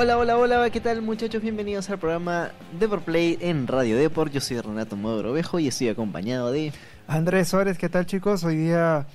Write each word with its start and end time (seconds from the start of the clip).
Hola, 0.00 0.16
hola, 0.16 0.38
hola, 0.38 0.70
¿qué 0.70 0.80
tal 0.80 1.02
muchachos? 1.02 1.42
Bienvenidos 1.42 1.90
al 1.90 1.98
programa 1.98 2.52
Deport 2.78 3.02
Play 3.02 3.36
en 3.40 3.66
Radio 3.66 3.96
Deport. 3.96 4.30
Yo 4.32 4.40
soy 4.40 4.60
Renato 4.60 4.94
Ovejo 4.94 5.58
y 5.58 5.66
estoy 5.66 5.88
acompañado 5.88 6.52
de... 6.52 6.72
Andrés 7.08 7.48
Suárez, 7.48 7.78
¿qué 7.78 7.88
tal 7.88 8.06
chicos? 8.06 8.44
Hoy 8.44 8.58
día 8.58 9.08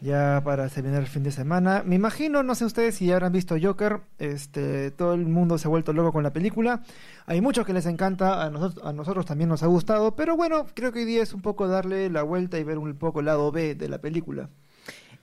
ya 0.00 0.42
para 0.44 0.68
terminar 0.68 1.02
el 1.02 1.06
fin 1.06 1.22
de 1.22 1.30
semana. 1.30 1.84
Me 1.86 1.94
imagino, 1.94 2.42
no 2.42 2.56
sé 2.56 2.64
ustedes 2.64 2.96
si 2.96 3.06
ya 3.06 3.14
habrán 3.14 3.30
visto 3.30 3.54
Joker, 3.62 4.00
este, 4.18 4.90
todo 4.90 5.14
el 5.14 5.24
mundo 5.24 5.56
se 5.56 5.68
ha 5.68 5.70
vuelto 5.70 5.92
loco 5.92 6.10
con 6.10 6.24
la 6.24 6.32
película. 6.32 6.82
Hay 7.26 7.40
muchos 7.40 7.64
que 7.64 7.72
les 7.72 7.86
encanta, 7.86 8.42
a 8.42 8.50
nosotros, 8.50 8.84
a 8.84 8.92
nosotros 8.92 9.26
también 9.26 9.48
nos 9.48 9.62
ha 9.62 9.68
gustado, 9.68 10.16
pero 10.16 10.36
bueno, 10.36 10.66
creo 10.74 10.90
que 10.90 10.98
hoy 10.98 11.04
día 11.04 11.22
es 11.22 11.32
un 11.32 11.42
poco 11.42 11.68
darle 11.68 12.10
la 12.10 12.24
vuelta 12.24 12.58
y 12.58 12.64
ver 12.64 12.78
un 12.78 12.92
poco 12.96 13.20
el 13.20 13.26
lado 13.26 13.52
B 13.52 13.76
de 13.76 13.88
la 13.88 13.98
película. 13.98 14.50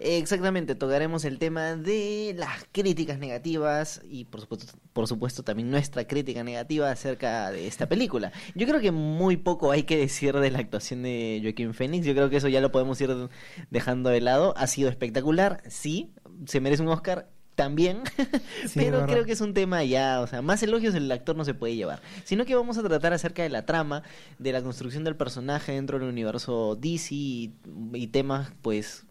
Exactamente, 0.04 0.74
tocaremos 0.74 1.26
el 1.26 1.38
tema 1.38 1.76
de 1.76 2.34
las 2.36 2.66
críticas 2.72 3.20
negativas 3.20 4.02
y 4.10 4.26
por 4.26 4.42
supuesto, 4.42 4.74
por 4.94 5.08
supuesto 5.08 5.44
también 5.44 5.70
nuestra 5.70 6.06
crítica 6.06 6.44
negativa 6.44 6.90
acerca 6.90 7.52
de 7.52 7.68
esta 7.68 7.88
película. 7.88 8.32
Yo 8.56 8.66
creo 8.66 8.80
que 8.80 8.92
muy 8.92 9.38
poco 9.38 9.70
hay 9.70 9.84
que 9.84 9.98
decir 9.98 10.36
de 10.36 10.50
la 10.50 10.58
actuación 10.58 11.04
de 11.04 11.40
Joaquín 11.44 11.76
Phoenix, 11.76 12.04
yo 12.04 12.14
creo 12.14 12.32
que 12.32 12.38
eso 12.38 12.48
ya 12.48 12.62
lo 12.62 12.72
podemos 12.72 13.00
ir 13.00 13.30
dejando 13.70 14.10
de 14.10 14.22
lado. 14.22 14.56
Ha 14.58 14.66
sido 14.66 14.90
espectacular, 14.90 15.62
sí, 15.70 16.12
se 16.48 16.62
merece 16.62 16.82
un 16.82 16.90
Oscar, 16.90 17.30
también, 17.54 18.02
pero 18.74 19.06
creo 19.06 19.26
que 19.26 19.34
es 19.34 19.42
un 19.42 19.54
tema 19.54 19.84
ya, 19.84 20.22
o 20.22 20.26
sea, 20.26 20.42
más 20.42 20.64
elogios 20.64 20.96
el 20.96 21.12
actor 21.12 21.36
no 21.36 21.46
se 21.46 21.54
puede 21.54 21.76
llevar, 21.76 22.02
sino 22.24 22.46
que 22.46 22.56
vamos 22.56 22.80
a 22.80 22.82
tratar 22.82 23.14
acerca 23.14 23.44
de 23.44 23.50
la 23.50 23.68
trama, 23.68 24.02
de 24.40 24.52
la 24.52 24.64
construcción 24.64 25.04
del 25.04 25.16
personaje 25.16 25.74
dentro 25.74 26.00
del 26.00 26.08
universo 26.08 26.76
DC 26.76 27.14
y 27.14 28.08
temas 28.12 28.52
pues 28.64 29.06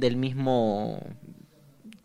del 0.00 0.16
mismo 0.16 1.00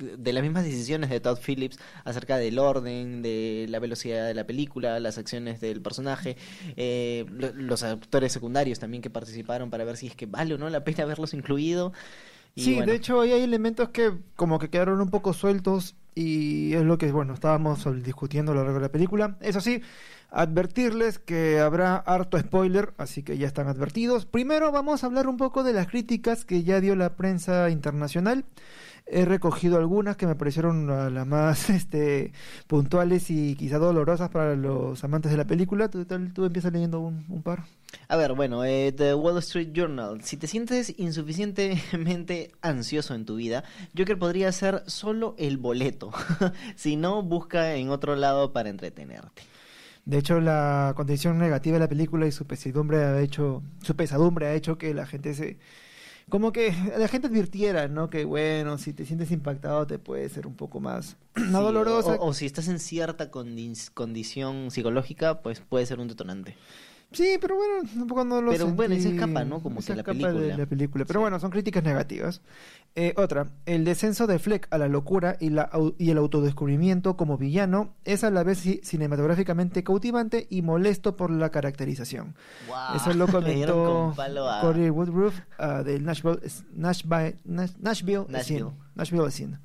de 0.01 0.33
las 0.33 0.43
mismas 0.43 0.63
decisiones 0.63 1.09
de 1.09 1.19
Todd 1.19 1.37
Phillips 1.37 1.77
acerca 2.05 2.37
del 2.37 2.59
orden, 2.59 3.21
de 3.21 3.67
la 3.69 3.79
velocidad 3.79 4.25
de 4.27 4.33
la 4.33 4.45
película, 4.45 4.99
las 4.99 5.17
acciones 5.17 5.61
del 5.61 5.81
personaje, 5.81 6.37
eh, 6.75 7.25
los 7.29 7.83
actores 7.83 8.31
secundarios 8.31 8.79
también 8.79 9.01
que 9.01 9.09
participaron 9.09 9.69
para 9.69 9.83
ver 9.83 9.97
si 9.97 10.07
es 10.07 10.15
que 10.15 10.25
vale 10.25 10.55
o 10.55 10.57
no 10.57 10.69
la 10.69 10.83
pena 10.83 11.03
haberlos 11.03 11.33
incluido. 11.33 11.93
sí, 12.55 12.81
de 12.81 12.95
hecho 12.95 13.21
hay 13.21 13.31
elementos 13.31 13.89
que 13.89 14.11
como 14.35 14.59
que 14.59 14.69
quedaron 14.69 15.01
un 15.01 15.09
poco 15.09 15.33
sueltos 15.33 15.95
y 16.13 16.73
es 16.73 16.83
lo 16.83 16.97
que, 16.97 17.11
bueno, 17.11 17.33
estábamos 17.33 17.85
discutiendo 18.03 18.51
a 18.51 18.55
lo 18.55 18.63
largo 18.63 18.79
de 18.79 18.85
la 18.85 18.91
película. 18.91 19.37
Eso 19.39 19.61
sí, 19.61 19.81
advertirles 20.31 21.19
que 21.19 21.59
habrá 21.59 21.97
harto 21.97 22.39
spoiler, 22.39 22.93
así 22.97 23.21
que 23.21 23.37
ya 23.37 23.47
están 23.47 23.67
advertidos. 23.67 24.25
Primero 24.25 24.71
vamos 24.71 25.03
a 25.03 25.07
hablar 25.07 25.27
un 25.27 25.37
poco 25.37 25.63
de 25.63 25.73
las 25.73 25.87
críticas 25.87 26.45
que 26.45 26.63
ya 26.63 26.79
dio 26.79 26.95
la 26.95 27.15
prensa 27.15 27.69
internacional. 27.69 28.45
He 29.07 29.25
recogido 29.25 29.77
algunas 29.77 30.15
que 30.15 30.25
me 30.25 30.35
parecieron 30.35 30.87
las 31.13 31.27
más 31.27 31.69
este, 31.69 32.31
puntuales 32.67 33.29
y 33.29 33.55
quizá 33.55 33.77
dolorosas 33.77 34.29
para 34.29 34.55
los 34.55 35.03
amantes 35.03 35.31
de 35.31 35.37
la 35.37 35.45
película. 35.45 35.89
Tú, 35.89 36.05
empiezas 36.45 36.71
leyendo 36.71 37.01
un, 37.01 37.43
par. 37.43 37.65
A 38.07 38.15
ver, 38.15 38.33
bueno, 38.33 38.63
eh, 38.63 38.93
The 38.93 39.13
Wall 39.15 39.37
Street 39.39 39.71
Journal. 39.73 40.23
Si 40.23 40.37
te 40.37 40.47
sientes 40.47 40.97
insuficientemente 40.97 42.51
ansioso 42.61 43.13
en 43.13 43.25
tu 43.25 43.35
vida, 43.35 43.65
Joker 43.97 44.17
podría 44.17 44.49
ser 44.53 44.83
solo 44.87 45.35
el 45.37 45.57
boleto. 45.57 46.11
si 46.77 46.95
no, 46.95 47.21
busca 47.21 47.75
en 47.75 47.89
otro 47.89 48.15
lado 48.15 48.53
para 48.53 48.69
entretenerte. 48.69 49.50
De 50.05 50.17
hecho, 50.17 50.39
la 50.39 50.93
condición 50.95 51.37
negativa 51.37 51.75
de 51.75 51.79
la 51.79 51.87
película 51.89 52.25
y 52.25 52.31
su 52.31 52.45
pesadumbre 52.45 52.97
ha 53.03 53.21
hecho, 53.21 53.61
su 53.81 53.95
pesadumbre 53.95 54.47
ha 54.47 54.53
hecho 54.53 54.77
que 54.77 54.93
la 54.93 55.05
gente 55.05 55.33
se, 55.33 55.57
como 56.29 56.51
que 56.51 56.73
la 56.97 57.07
gente 57.07 57.27
advirtiera, 57.27 57.87
¿no? 57.87 58.09
Que 58.09 58.25
bueno, 58.25 58.77
si 58.77 58.93
te 58.93 59.05
sientes 59.05 59.31
impactado 59.31 59.85
te 59.85 59.99
puede 59.99 60.27
ser 60.29 60.47
un 60.47 60.55
poco 60.55 60.79
más 60.79 61.17
no 61.35 61.61
dolorosa. 61.61 62.15
O, 62.19 62.33
si 62.33 62.45
estás 62.45 62.67
en 62.67 62.79
cierta 62.79 63.29
condición 63.29 64.71
psicológica, 64.71 65.41
pues 65.41 65.59
puede 65.59 65.85
ser 65.85 65.99
un 65.99 66.07
detonante. 66.07 66.55
Sí, 67.11 67.37
pero 67.41 67.55
bueno, 67.55 67.89
tampoco 67.93 68.23
no 68.23 68.41
lo 68.41 68.51
Pero 68.51 68.67
bueno, 68.67 68.95
se 68.95 69.09
escapa, 69.09 69.43
¿no? 69.43 69.61
Como 69.61 69.81
que 69.81 69.95
la 69.95 70.03
película. 70.03 70.31
De 70.31 70.57
la 70.57 70.65
película. 70.65 71.03
Pero 71.05 71.19
bueno, 71.19 71.39
son 71.39 71.51
críticas 71.51 71.83
negativas. 71.83 72.41
Eh, 72.95 73.13
otra, 73.17 73.47
el 73.65 73.83
descenso 73.83 74.27
de 74.27 74.39
Fleck 74.39 74.67
a 74.69 74.77
la 74.77 74.87
locura 74.87 75.35
y, 75.39 75.49
la, 75.49 75.69
y 75.97 76.09
el 76.09 76.17
autodescubrimiento 76.17 77.17
como 77.17 77.37
villano 77.37 77.93
es 78.05 78.23
a 78.23 78.31
la 78.31 78.43
vez 78.43 78.59
cinematográficamente 78.83 79.83
cautivante 79.83 80.47
y 80.49 80.61
molesto 80.61 81.17
por 81.17 81.31
la 81.31 81.49
caracterización. 81.51 82.35
Eso 82.95 83.13
lo 83.13 83.27
comentó 83.31 84.13
Corey 84.61 84.89
Woodruff 84.89 85.37
uh, 85.59 85.83
del 85.83 86.05
Nashville, 86.05 86.39
Nashville, 86.73 87.37
Nashville, 87.45 88.25
Nashville. 88.29 88.71
Nashville 88.95 89.31
Scene. 89.31 89.57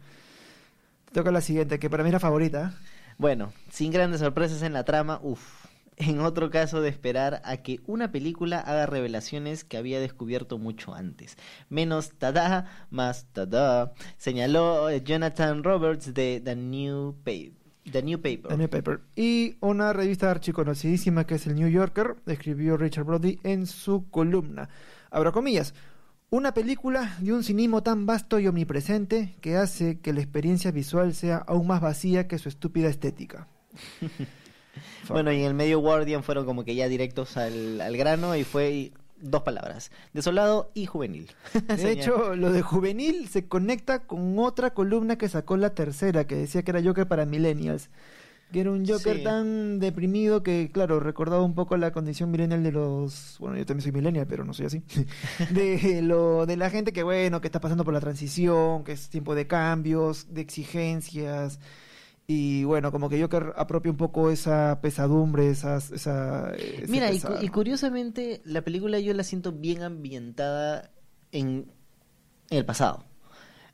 Toca 1.13 1.31
la 1.31 1.41
siguiente, 1.41 1.79
que 1.79 1.89
para 1.91 2.03
mí 2.03 2.09
era 2.09 2.19
favorita. 2.19 2.75
Bueno, 3.19 3.53
sin 3.71 3.93
grandes 3.93 4.21
sorpresas 4.21 4.63
en 4.63 4.73
la 4.73 4.85
trama, 4.85 5.21
uff 5.23 5.66
en 5.97 6.21
otro 6.21 6.51
caso 6.51 6.81
de 6.81 6.89
esperar 6.89 7.41
a 7.45 7.59
que 7.59 7.81
una 7.87 8.13
película 8.13 8.61
haga 8.61 8.87
revelaciones 8.87 9.65
que 9.65 9.77
había 9.77 10.01
descubierto 10.01 10.59
mucho 10.59 10.95
antes. 10.95 11.37
Menos 11.69 12.13
tada, 12.19 12.87
más 12.91 13.27
tada, 13.33 13.95
señaló 14.19 14.91
eh, 14.91 15.03
Jonathan 15.03 15.65
Roberts 15.65 16.13
de 16.13 16.41
The 16.45 16.57
New, 16.57 17.17
Paper. 17.25 17.53
The 17.91 18.03
New 18.03 18.21
Paper. 18.21 18.49
The 18.49 18.57
New 18.57 18.69
Paper. 18.69 19.01
Y 19.15 19.57
una 19.61 19.93
revista 19.93 20.31
archiconocidísima 20.31 21.25
que 21.25 21.37
es 21.37 21.47
el 21.47 21.55
New 21.55 21.69
Yorker, 21.69 22.17
escribió 22.27 22.77
Richard 22.77 23.05
Brody 23.05 23.39
en 23.43 23.67
su 23.67 24.11
columna. 24.11 24.69
Abro 25.11 25.33
comillas. 25.33 25.75
Una 26.29 26.53
película 26.53 27.17
de 27.21 27.33
un 27.33 27.45
cinismo 27.45 27.85
tan 27.85 28.05
vasto 28.05 28.41
y 28.41 28.49
omnipresente 28.49 29.37
que 29.41 29.57
hace 29.57 30.01
que 30.01 30.13
la 30.13 30.21
experiencia 30.21 30.73
visual 30.73 31.15
sea 31.15 31.37
aún 31.37 31.69
más 31.69 31.81
vacía 31.81 32.27
que 32.27 32.39
su 32.39 32.49
estúpida 32.49 32.89
estética. 32.89 33.49
Bueno, 35.09 35.33
y 35.33 35.41
en 35.41 35.47
el 35.47 35.55
medio 35.55 35.79
Guardian 35.81 36.23
fueron 36.23 36.47
como 36.47 36.65
que 36.65 36.75
ya 36.75 36.89
directos 36.89 37.37
al, 37.37 37.97
grano 37.97 38.37
y 38.37 38.45
fue 38.45 38.93
dos 39.21 39.43
palabras, 39.43 39.91
desolado 40.13 40.71
y 40.75 40.87
juvenil. 40.87 41.31
De 41.69 41.93
hecho, 41.93 42.35
lo 42.37 42.53
de 42.53 42.63
juvenil 42.63 43.29
se 43.29 43.47
conecta 43.47 44.01
con 44.01 44.39
otra 44.39 44.71
columna 44.71 45.17
que 45.17 45.29
sacó 45.29 45.57
la 45.57 45.75
tercera, 45.75 46.27
que 46.27 46.37
decía 46.37 46.63
que 46.63 46.71
era 46.71 46.83
Joker 46.83 47.07
para 47.07 47.27
millennials. 47.27 47.89
Que 48.53 48.61
era 48.61 48.71
un 48.71 48.87
Joker 48.87 49.25
tan 49.25 49.81
deprimido 49.81 50.45
que, 50.45 50.71
claro, 50.73 51.01
recordaba 51.01 51.43
un 51.43 51.57
poco 51.57 51.77
la 51.77 51.91
condición 51.91 52.31
millennial 52.31 52.63
de 52.63 52.71
los... 52.71 53.37
Bueno, 53.41 53.57
yo 53.57 53.67
también 53.67 53.83
soy 53.83 53.91
millennial, 53.91 54.27
pero 54.29 54.45
no 54.45 54.55
soy 54.55 54.67
así. 54.67 54.85
de, 55.51 56.01
lo, 56.03 56.47
de 56.47 56.57
la 56.57 56.71
gente 56.71 56.93
que, 56.93 57.03
bueno, 57.03 57.41
que 57.41 57.49
está 57.49 57.61
pasando 57.61 57.85
por 57.85 57.93
la 57.93 58.01
transición, 58.01 58.85
que 58.85 58.93
es 58.93 59.09
tiempo 59.09 59.35
de 59.35 59.49
cambios, 59.49 60.33
de 60.33 60.43
exigencias 60.43 61.59
y 62.29 62.65
bueno, 62.65 62.91
como 62.91 63.09
que 63.09 63.19
yo 63.19 63.29
que 63.29 63.37
apropio 63.55 63.93
un 63.93 63.97
poco 63.97 64.31
esa 64.31 64.81
pesadumbre, 64.81 65.49
esas, 65.49 65.93
esa... 65.93 66.53
Mira, 66.89 67.11
y, 67.13 67.49
curiosamente 67.49 68.43
la 68.45 68.63
película 68.63 68.99
yo 68.99 69.15
la 69.15 69.23
siento 69.23 69.53
bien 69.53 69.83
ambientada 69.83 70.91
en, 71.31 71.71
el 72.51 72.65
pasado. 72.65 73.05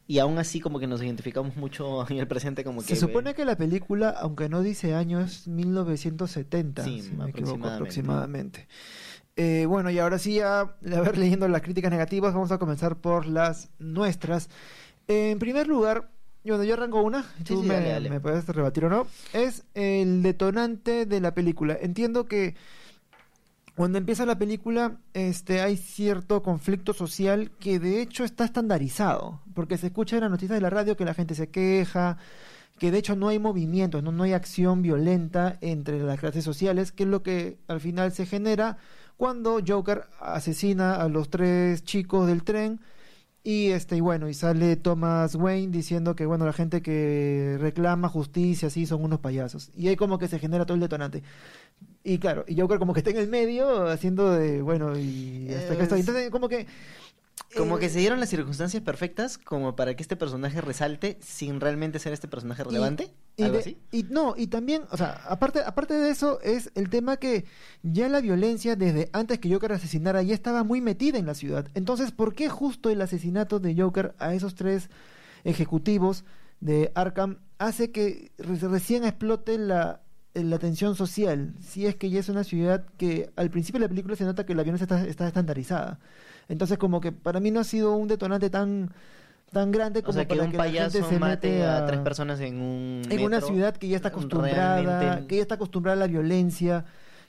Y 0.07 0.19
aún 0.19 0.37
así 0.39 0.61
como 0.61 0.79
que 0.79 0.87
nos 0.87 1.03
identificamos 1.03 1.57
mucho 1.57 2.07
en 2.11 2.19
el 2.19 2.29
presente 2.29 2.63
como 2.63 2.83
que... 2.83 2.89
Se 2.89 2.97
supone 2.97 3.33
que 3.33 3.47
la 3.47 3.57
película, 3.57 4.11
aunque 4.11 4.51
no 4.51 4.61
dice 4.61 4.95
años, 4.95 5.49
1970, 5.49 6.85
sí, 6.85 7.01
si 7.01 7.13
me 7.13 7.31
equivoco 7.31 7.67
aproximadamente. 7.67 8.69
Eh, 9.35 9.65
bueno, 9.67 9.91
y 9.91 9.99
ahora 9.99 10.19
sí, 10.19 10.35
ya, 10.35 10.61
a 10.61 10.75
ver, 10.83 11.17
leyendo 11.17 11.49
las 11.49 11.63
críticas 11.63 11.91
negativas, 11.91 12.35
vamos 12.35 12.53
a 12.53 12.59
comenzar 12.59 13.01
por 13.01 13.25
las 13.25 13.71
nuestras. 13.79 14.51
en 15.09 15.39
primer 15.39 15.69
lugar, 15.69 16.11
bueno, 16.51 16.65
yo 16.65 16.75
arranco 16.75 17.03
una, 17.03 17.25
tú 17.47 17.63
me, 17.63 18.21
puedes 18.21 18.47
rebatir 18.47 18.87
o 18.87 18.89
no. 18.89 19.07
Es 19.33 19.65
el 19.75 20.23
detonante 20.23 21.07
de 21.07 21.21
la 21.21 21.35
película. 21.35 21.77
Entiendo 21.81 22.27
que 22.27 22.57
cuando 23.77 23.99
empieza 23.99 24.27
la 24.27 24.39
película 24.39 24.99
este, 25.15 25.61
hay 25.61 25.77
cierto 25.77 26.43
conflicto 26.43 26.93
social 26.93 27.53
que 27.59 27.79
de 27.79 28.03
hecho 28.03 28.25
está 28.25 28.45
estandarizado, 28.45 29.41
porque 29.55 29.79
se 29.79 29.87
escucha 29.87 30.17
en 30.17 30.23
las 30.23 30.31
noticias 30.31 30.57
de 30.57 30.63
la 30.63 30.71
radio 30.71 30.97
que 30.97 31.05
la 31.05 31.15
gente 31.15 31.35
se 31.35 31.49
queja, 31.49 32.19
que 32.79 32.91
de 32.91 32.99
hecho 32.99 33.17
no 33.17 33.29
hay 33.29 33.39
movimiento, 33.39 34.03
no, 34.03 34.13
no 34.13 34.25
hay 34.25 34.33
acción 34.33 34.83
violenta 34.83 35.59
entre 35.61 36.01
las 36.03 36.19
clases 36.19 36.45
sociales, 36.45 36.93
que 36.93 37.05
es 37.05 37.09
lo 37.09 37.23
que 37.23 37.59
al 37.69 37.81
final 37.81 38.13
se 38.13 38.27
genera 38.27 38.79
cuando 39.17 39.61
Joker 39.65 40.07
asesina 40.21 40.97
a 40.97 41.09
los 41.09 41.31
tres 41.31 41.85
chicos 41.85 42.27
del 42.27 42.43
tren 42.43 42.81
y 43.45 43.71
este 43.71 43.97
y 43.97 44.01
bueno, 44.01 44.29
y 44.29 44.35
sale 44.35 44.77
Thomas 44.77 45.35
Wayne 45.35 45.73
diciendo 45.73 46.15
que 46.15 46.27
bueno, 46.27 46.47
la 46.47 46.53
gente 46.53 46.81
que 46.81 47.57
reclama 47.61 48.09
justicia 48.09 48.69
así 48.69 48.87
son 48.87 49.03
unos 49.03 49.19
payasos. 49.19 49.71
Y 49.77 49.89
ahí 49.89 49.97
como 49.97 50.19
que 50.19 50.29
se 50.29 50.39
genera 50.39 50.65
todo 50.65 50.77
el 50.77 50.81
detonante. 50.81 51.25
Y 52.05 52.19
claro, 52.19 52.45
y 52.47 52.61
Joker 52.61 52.79
como 52.79 52.95
que 52.95 53.01
está 53.01 53.11
en 53.11 53.17
el 53.17 53.29
medio 53.29 53.89
haciendo 53.89 54.31
de 54.31 54.63
bueno, 54.63 54.97
y 54.97 55.49
hasta 55.55 55.77
que 55.77 55.83
Entonces 55.83 56.31
como 56.31 56.49
que 56.49 56.67
como 57.57 57.79
que 57.79 57.89
se 57.89 57.99
dieron 57.99 58.21
las 58.21 58.29
circunstancias 58.29 58.83
perfectas 58.83 59.39
como 59.39 59.77
para 59.77 59.95
que 59.95 60.03
este 60.03 60.17
personaje 60.17 60.61
resalte 60.61 61.19
sin 61.21 61.61
realmente 61.61 61.99
ser 61.99 62.13
este 62.13 62.29
personaje 62.29 62.65
relevante. 62.65 63.13
Y, 63.37 63.43
¿Algo 63.45 63.59
así? 63.59 63.79
y 63.91 64.05
no, 64.05 64.35
y 64.37 64.47
también, 64.49 64.85
o 64.91 64.97
sea, 64.97 65.21
aparte, 65.29 65.61
aparte 65.65 65.95
de 65.95 66.11
eso, 66.11 66.41
es 66.43 66.71
el 66.75 66.91
tema 66.91 67.17
que 67.17 67.45
ya 67.83 68.09
la 68.09 68.21
violencia 68.21 68.77
desde 68.77 69.09
antes 69.13 69.39
que 69.39 69.53
Joker 69.53 69.73
asesinara 69.73 70.23
ya 70.23 70.35
estaba 70.35 70.65
muy 70.65 70.81
metida 70.81 71.19
en 71.19 71.27
la 71.27 71.35
ciudad. 71.35 71.69
Entonces, 71.75 72.13
¿por 72.13 72.35
qué 72.35 72.49
justo 72.49 72.91
el 72.91 73.01
asesinato 73.01 73.59
de 73.59 73.75
Joker 73.75 74.15
a 74.19 74.35
esos 74.35 74.55
tres 74.55 74.91
ejecutivos 75.45 76.25
de 76.61 76.93
Arkham 76.95 77.39
hace 77.59 77.91
que 77.91 78.33
recién 78.39 79.05
explote 79.05 79.59
la, 79.59 80.03
la 80.35 80.59
tensión 80.59 80.95
social. 80.95 81.55
Si 81.61 81.87
es 81.87 81.97
que 81.97 82.09
ya 82.11 82.21
es 82.21 82.29
una 82.29 82.45
ciudad 82.45 82.87
que 82.97 83.31
al 83.37 83.51
principio 83.51 83.81
de 83.81 83.87
la 83.87 83.89
película 83.89 84.17
se 84.17 84.25
nota 84.25 84.47
que 84.47 84.55
la 84.55 84.63
violencia 84.63 84.85
está, 84.85 85.05
está 85.07 85.27
estandarizada. 85.27 85.99
Entonces 86.49 86.79
como 86.79 87.01
que 87.01 87.13
para 87.13 87.41
mí 87.41 87.51
no 87.51 87.61
ha 87.61 87.65
sido 87.65 87.95
un 87.97 88.09
detonante 88.09 88.51
tan 88.51 88.91
tan 89.53 89.71
grande 89.71 90.03
como 90.03 90.19
que 90.19 90.27
para 90.27 90.45
un 90.45 90.51
que 90.51 90.57
payaso 90.57 90.99
la 90.99 91.05
gente 91.05 91.15
se 91.15 91.21
mate 91.21 91.65
a, 91.65 91.85
tres 91.85 92.01
personas 92.01 92.41
en 92.41 92.59
un 92.59 93.03
en 93.11 93.23
una 93.23 93.43
ciudad 93.43 93.77
que 93.77 93.87
ya 93.87 93.97
está 93.97 94.09
acostumbrada 94.09 95.27
que 95.27 95.37
ya 95.37 95.43
está 95.43 95.57
acostumbrada 95.57 95.97
a 95.97 96.01
la 96.01 96.07
violencia 96.07 96.87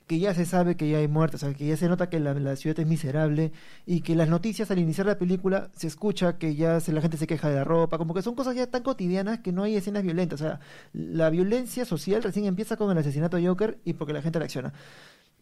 que 0.07 0.19
ya 0.19 0.33
se 0.33 0.45
sabe 0.45 0.75
que 0.75 0.89
ya 0.89 0.97
hay 0.97 1.07
muertes, 1.07 1.43
o 1.43 1.45
sea, 1.47 1.55
que 1.55 1.65
ya 1.65 1.77
se 1.77 1.87
nota 1.87 2.09
que 2.09 2.19
la, 2.19 2.55
ciudad 2.55 2.79
es 2.79 2.87
miserable 2.87 3.51
y 3.85 4.01
que 4.01 4.15
las 4.15 4.27
noticias 4.27 4.69
al 4.71 4.79
iniciar 4.79 5.07
la 5.07 5.17
película 5.17 5.69
se 5.75 5.87
escucha 5.87 6.37
que 6.37 6.55
ya 6.55 6.79
se, 6.79 6.91
la 6.91 7.01
gente 7.01 7.17
se 7.17 7.27
queja 7.27 7.49
de 7.49 7.55
la 7.55 7.63
ropa, 7.63 7.97
como 7.97 8.13
que 8.13 8.21
son 8.21 8.35
cosas 8.35 8.55
ya 8.55 8.67
tan 8.67 8.83
cotidianas 8.83 9.39
que 9.39 9.51
no 9.51 9.63
hay 9.63 9.75
escenas 9.75 10.03
violentas. 10.03 10.41
O 10.41 10.43
sea, 10.43 10.59
la 10.93 11.29
violencia 11.29 11.85
social 11.85 12.21
recién 12.21 12.45
empieza 12.45 12.75
con 12.75 12.91
el 12.91 12.97
asesinato 12.97 13.37
de 13.37 13.47
Joker 13.47 13.79
y 13.85 13.93
porque 13.93 14.13
la 14.13 14.21
gente 14.21 14.39
reacciona. 14.39 14.73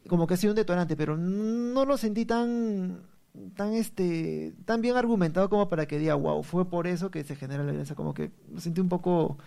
Como 0.08 0.28
que 0.28 0.36
ha 0.36 0.38
sido 0.38 0.54
un 0.54 0.58
detonante, 0.58 0.96
pero 0.96 1.18
no 1.18 1.86
lo 1.86 1.98
sentí 1.98 2.26
tan 2.26 3.02
tan 3.56 3.74
este 3.74 4.54
tan 4.66 4.82
bien 4.82 4.96
argumentado 4.96 5.50
como 5.50 5.70
para 5.70 5.86
que 5.86 5.98
diga 5.98 6.16
wow 6.16 6.44
fue 6.44 6.70
por 6.70 6.88
eso 6.88 7.12
que 7.12 7.24
se 7.24 7.36
genera 7.36 7.64
la 7.64 7.72
violencia 7.72 7.96
como 7.96 8.14
que 8.14 8.32
lo 8.52 8.60
sentí 8.62 8.82
un 8.82 8.90
poco 8.90 9.38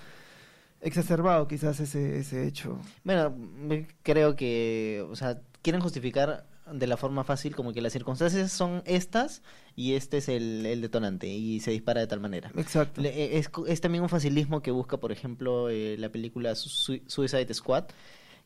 exacerbado 0.84 1.48
quizás 1.48 1.80
ese, 1.80 2.18
ese 2.18 2.46
hecho. 2.46 2.78
Bueno, 3.02 3.34
creo 4.02 4.36
que, 4.36 5.04
o 5.10 5.16
sea, 5.16 5.40
quieren 5.62 5.80
justificar 5.80 6.46
de 6.70 6.86
la 6.86 6.96
forma 6.96 7.24
fácil 7.24 7.54
como 7.56 7.72
que 7.72 7.82
las 7.82 7.92
circunstancias 7.92 8.50
son 8.52 8.82
estas 8.86 9.42
y 9.76 9.94
este 9.94 10.18
es 10.18 10.28
el, 10.28 10.80
detonante 10.80 11.26
y 11.26 11.60
se 11.60 11.72
dispara 11.72 12.00
de 12.00 12.06
tal 12.06 12.20
manera. 12.20 12.52
Exacto. 12.56 13.02
E, 13.02 13.38
es, 13.38 13.50
es, 13.66 13.80
también 13.80 14.02
un 14.02 14.08
facilismo 14.08 14.62
que 14.62 14.70
busca, 14.70 14.98
por 14.98 15.10
ejemplo, 15.10 15.68
eh, 15.70 15.96
la 15.98 16.10
película 16.10 16.54
Suicide 16.54 17.52
Squad, 17.52 17.84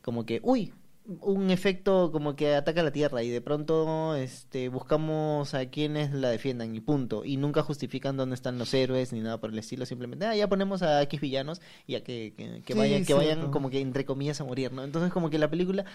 como 0.01 0.25
que, 0.25 0.39
uy, 0.43 0.73
un 1.21 1.49
efecto 1.49 2.11
como 2.11 2.35
que 2.35 2.55
ataca 2.55 2.83
la 2.83 2.91
Tierra 2.91 3.23
y 3.23 3.29
de 3.29 3.41
pronto 3.41 4.15
este 4.15 4.69
buscamos 4.69 5.53
a 5.53 5.65
quienes 5.65 6.13
la 6.13 6.29
defiendan 6.29 6.75
y 6.75 6.79
punto. 6.79 7.25
Y 7.25 7.37
nunca 7.37 7.63
justifican 7.63 8.17
dónde 8.17 8.35
están 8.35 8.57
los 8.59 8.73
héroes 8.73 9.11
ni 9.11 9.21
nada 9.21 9.39
por 9.39 9.49
el 9.51 9.57
estilo 9.57 9.85
simplemente 9.85 10.25
ah, 10.25 10.35
ya 10.35 10.47
ponemos 10.47 10.83
a 10.83 11.01
X 11.03 11.19
villanos 11.19 11.61
y 11.87 11.95
a 11.95 12.03
que, 12.03 12.33
que, 12.65 12.73
vayan 12.73 13.05
que 13.05 13.13
vayan 13.13 13.51
como 13.51 13.69
que 13.69 13.79
entre 13.81 14.05
comillas 14.05 14.39
a 14.41 14.43
morir 14.43 14.71
no 14.71 14.83
entonces 14.83 15.11
como 15.11 15.29
que 15.29 15.39
la 15.39 15.49
película 15.49 15.85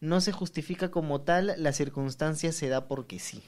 no 0.00 0.20
se 0.20 0.32
justifica 0.32 0.90
como 0.90 1.20
tal 1.20 1.54
la 1.58 1.72
circunstancia 1.72 2.52
se 2.52 2.68
da 2.68 2.88
porque 2.88 3.18
sí. 3.18 3.42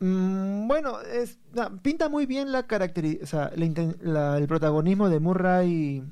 Mm, 0.00 0.66
bueno, 0.66 1.00
es, 1.02 1.38
pinta 1.82 2.08
muy 2.08 2.24
bien 2.26 2.52
la 2.52 2.66
caracterización, 2.66 3.76
el 4.02 4.46
protagonismo 4.46 5.10
de 5.10 5.20
Murray 5.20 6.02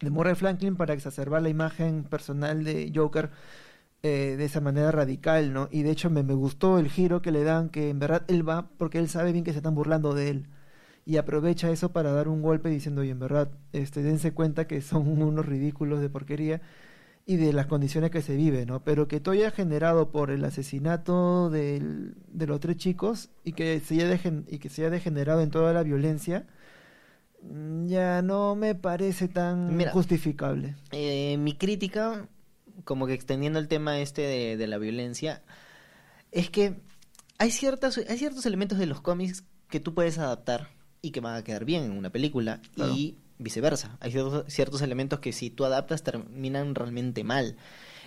de 0.00 0.10
Murray 0.10 0.34
Franklin 0.34 0.76
para 0.76 0.94
exacerbar 0.94 1.42
la 1.42 1.48
imagen 1.48 2.04
personal 2.04 2.64
de 2.64 2.90
Joker 2.94 3.30
eh, 4.02 4.36
de 4.38 4.44
esa 4.46 4.60
manera 4.60 4.90
radical, 4.90 5.52
¿no? 5.52 5.68
Y 5.70 5.82
de 5.82 5.90
hecho 5.90 6.08
me, 6.08 6.22
me, 6.22 6.32
gustó 6.32 6.78
el 6.78 6.88
giro 6.88 7.20
que 7.20 7.32
le 7.32 7.44
dan, 7.44 7.68
que 7.68 7.90
en 7.90 7.98
verdad 7.98 8.24
él 8.28 8.48
va 8.48 8.70
porque 8.78 8.98
él 8.98 9.10
sabe 9.10 9.32
bien 9.32 9.44
que 9.44 9.52
se 9.52 9.58
están 9.58 9.74
burlando 9.74 10.14
de 10.14 10.30
él. 10.30 10.46
Y 11.04 11.16
aprovecha 11.16 11.70
eso 11.70 11.92
para 11.92 12.12
dar 12.12 12.28
un 12.28 12.42
golpe 12.42 12.68
diciendo, 12.70 13.02
oye, 13.02 13.10
en 13.10 13.18
verdad, 13.18 13.50
este, 13.72 14.02
dense 14.02 14.32
cuenta 14.32 14.66
que 14.66 14.80
son 14.80 15.08
unos 15.22 15.44
ridículos 15.46 16.00
de 16.00 16.08
porquería 16.08 16.62
y 17.26 17.36
de 17.36 17.52
las 17.52 17.66
condiciones 17.66 18.10
que 18.10 18.22
se 18.22 18.36
vive, 18.36 18.66
¿no? 18.66 18.82
Pero 18.84 19.06
que 19.06 19.20
todo 19.20 19.34
haya 19.34 19.50
generado 19.50 20.10
por 20.10 20.30
el 20.30 20.44
asesinato 20.44 21.50
de 21.50 22.14
los 22.34 22.60
tres 22.60 22.76
chicos 22.76 23.30
y 23.44 23.52
que 23.52 23.80
se 23.80 23.94
haya, 24.02 24.18
y 24.48 24.58
que 24.58 24.68
se 24.68 24.82
haya 24.82 24.90
degenerado 24.90 25.42
en 25.42 25.50
toda 25.50 25.72
la 25.72 25.82
violencia, 25.82 26.46
ya 27.42 28.22
no 28.22 28.54
me 28.54 28.74
parece 28.74 29.28
tan 29.28 29.78
justificable. 29.90 30.76
Eh, 30.92 31.36
mi 31.38 31.54
crítica, 31.54 32.28
como 32.84 33.06
que 33.06 33.14
extendiendo 33.14 33.58
el 33.58 33.68
tema 33.68 33.98
este 34.00 34.56
de, 34.56 34.66
la 34.66 34.78
violencia, 34.78 35.42
es 36.32 36.50
que 36.50 36.80
hay, 37.38 37.50
ciertas, 37.50 37.98
hay 37.98 38.18
ciertos 38.18 38.46
elementos 38.46 38.78
de 38.78 38.86
los 38.86 39.00
cómics 39.00 39.44
que 39.68 39.80
tú 39.80 39.94
puedes 39.94 40.18
adaptar 40.18 40.68
y 41.02 41.10
que 41.12 41.20
van 41.20 41.36
a 41.36 41.44
quedar 41.44 41.64
bien 41.64 41.84
en 41.84 41.92
una 41.92 42.10
película 42.10 42.60
y 42.76 43.16
viceversa. 43.40 43.96
Hay 44.00 44.12
ciertos, 44.46 44.82
elementos 44.82 45.20
que 45.20 45.32
si 45.32 45.50
tú 45.50 45.64
adaptas 45.64 46.02
terminan 46.02 46.74
realmente 46.74 47.24
mal. 47.24 47.56